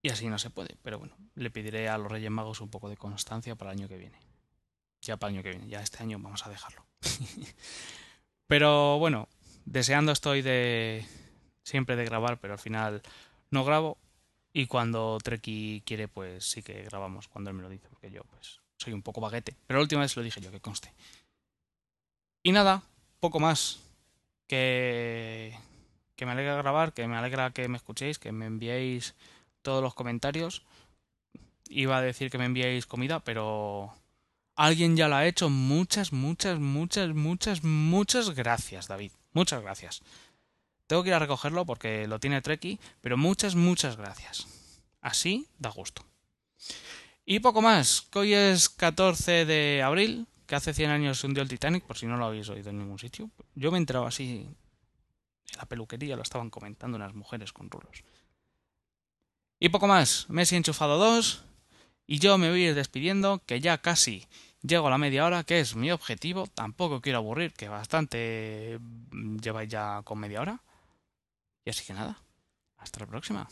Y 0.02 0.10
así 0.10 0.28
no 0.28 0.38
se 0.38 0.50
puede. 0.50 0.76
Pero 0.82 0.98
bueno, 0.98 1.16
le 1.36 1.50
pediré 1.50 1.88
a 1.88 1.96
los 1.96 2.12
Reyes 2.12 2.30
Magos 2.30 2.60
un 2.60 2.68
poco 2.68 2.90
de 2.90 2.98
constancia 2.98 3.54
para 3.56 3.72
el 3.72 3.78
año 3.78 3.88
que 3.88 3.96
viene. 3.96 4.18
Ya 5.00 5.16
para 5.16 5.30
el 5.30 5.36
año 5.36 5.42
que 5.42 5.50
viene, 5.52 5.68
ya 5.68 5.80
este 5.80 6.02
año 6.02 6.18
vamos 6.18 6.44
a 6.44 6.50
dejarlo. 6.50 6.84
pero 8.46 8.98
bueno, 8.98 9.26
deseando 9.64 10.12
estoy 10.12 10.42
de 10.42 11.06
siempre 11.62 11.96
de 11.96 12.04
grabar, 12.04 12.38
pero 12.38 12.54
al 12.54 12.58
final 12.58 13.02
no 13.50 13.64
grabo. 13.64 13.98
Y 14.52 14.66
cuando 14.66 15.18
Treki 15.22 15.82
quiere, 15.84 16.06
pues 16.06 16.44
sí 16.44 16.62
que 16.62 16.84
grabamos 16.84 17.26
cuando 17.26 17.50
él 17.50 17.56
me 17.56 17.62
lo 17.62 17.68
dice, 17.68 17.88
porque 17.88 18.10
yo 18.10 18.22
pues 18.24 18.60
soy 18.76 18.92
un 18.92 19.02
poco 19.02 19.20
baguete. 19.20 19.56
Pero 19.66 19.78
la 19.78 19.82
última 19.82 20.02
vez 20.02 20.16
lo 20.16 20.22
dije 20.22 20.40
yo, 20.40 20.52
que 20.52 20.60
conste. 20.60 20.92
Y 22.42 22.52
nada, 22.52 22.82
poco 23.18 23.40
más. 23.40 23.80
Que, 24.46 25.58
que 26.14 26.26
me 26.26 26.32
alegra 26.32 26.54
grabar, 26.56 26.92
que 26.92 27.08
me 27.08 27.16
alegra 27.16 27.50
que 27.50 27.66
me 27.68 27.78
escuchéis, 27.78 28.18
que 28.18 28.30
me 28.30 28.46
enviéis 28.46 29.14
todos 29.62 29.82
los 29.82 29.94
comentarios. 29.94 30.62
Iba 31.68 31.96
a 31.96 32.02
decir 32.02 32.30
que 32.30 32.38
me 32.38 32.44
enviéis 32.44 32.86
comida, 32.86 33.20
pero 33.20 33.92
alguien 34.54 34.96
ya 34.96 35.08
lo 35.08 35.16
ha 35.16 35.26
hecho. 35.26 35.48
Muchas, 35.48 36.12
muchas, 36.12 36.60
muchas, 36.60 37.14
muchas, 37.14 37.64
muchas 37.64 38.30
gracias, 38.30 38.86
David. 38.86 39.12
Muchas 39.34 39.62
gracias. 39.62 40.02
Tengo 40.86 41.02
que 41.02 41.10
ir 41.10 41.14
a 41.14 41.18
recogerlo 41.18 41.66
porque 41.66 42.06
lo 42.06 42.18
tiene 42.18 42.40
Treki, 42.40 42.78
pero 43.00 43.16
muchas, 43.18 43.54
muchas 43.54 43.96
gracias. 43.96 44.46
Así 45.00 45.46
da 45.58 45.70
gusto. 45.70 46.06
Y 47.26 47.40
poco 47.40 47.60
más, 47.60 48.02
que 48.10 48.18
hoy 48.18 48.34
es 48.34 48.68
14 48.68 49.44
de 49.44 49.82
abril, 49.82 50.26
que 50.46 50.54
hace 50.54 50.74
100 50.74 50.90
años 50.90 51.18
se 51.18 51.26
hundió 51.26 51.42
el 51.42 51.48
Titanic, 51.48 51.84
por 51.84 51.96
si 51.96 52.06
no 52.06 52.16
lo 52.16 52.26
habéis 52.26 52.48
oído 52.48 52.70
en 52.70 52.78
ningún 52.78 52.98
sitio. 52.98 53.30
Yo 53.54 53.70
me 53.70 53.78
he 53.78 53.80
enterado 53.80 54.06
así 54.06 54.46
en 54.46 54.56
la 55.58 55.64
peluquería, 55.64 56.16
lo 56.16 56.22
estaban 56.22 56.50
comentando 56.50 56.96
unas 56.96 57.14
mujeres 57.14 57.52
con 57.52 57.70
rulos. 57.70 58.04
Y 59.58 59.70
poco 59.70 59.86
más, 59.86 60.26
Messi 60.28 60.56
enchufado 60.56 60.98
2 60.98 61.44
y 62.06 62.18
yo 62.18 62.36
me 62.36 62.50
voy 62.50 62.66
despidiendo 62.66 63.42
que 63.46 63.60
ya 63.60 63.78
casi 63.78 64.26
llego 64.66 64.86
a 64.86 64.90
la 64.90 64.98
media 64.98 65.24
hora, 65.24 65.44
que 65.44 65.60
es 65.60 65.76
mi 65.76 65.90
objetivo. 65.90 66.46
Tampoco 66.46 67.00
quiero 67.00 67.18
aburrir, 67.18 67.52
que 67.52 67.68
bastante 67.68 68.78
lleváis 69.42 69.70
ya 69.70 70.02
con 70.04 70.18
media 70.18 70.40
hora. 70.40 70.62
Y 71.64 71.70
así 71.70 71.84
que 71.84 71.94
nada, 71.94 72.18
hasta 72.78 73.00
la 73.00 73.06
próxima. 73.06 73.48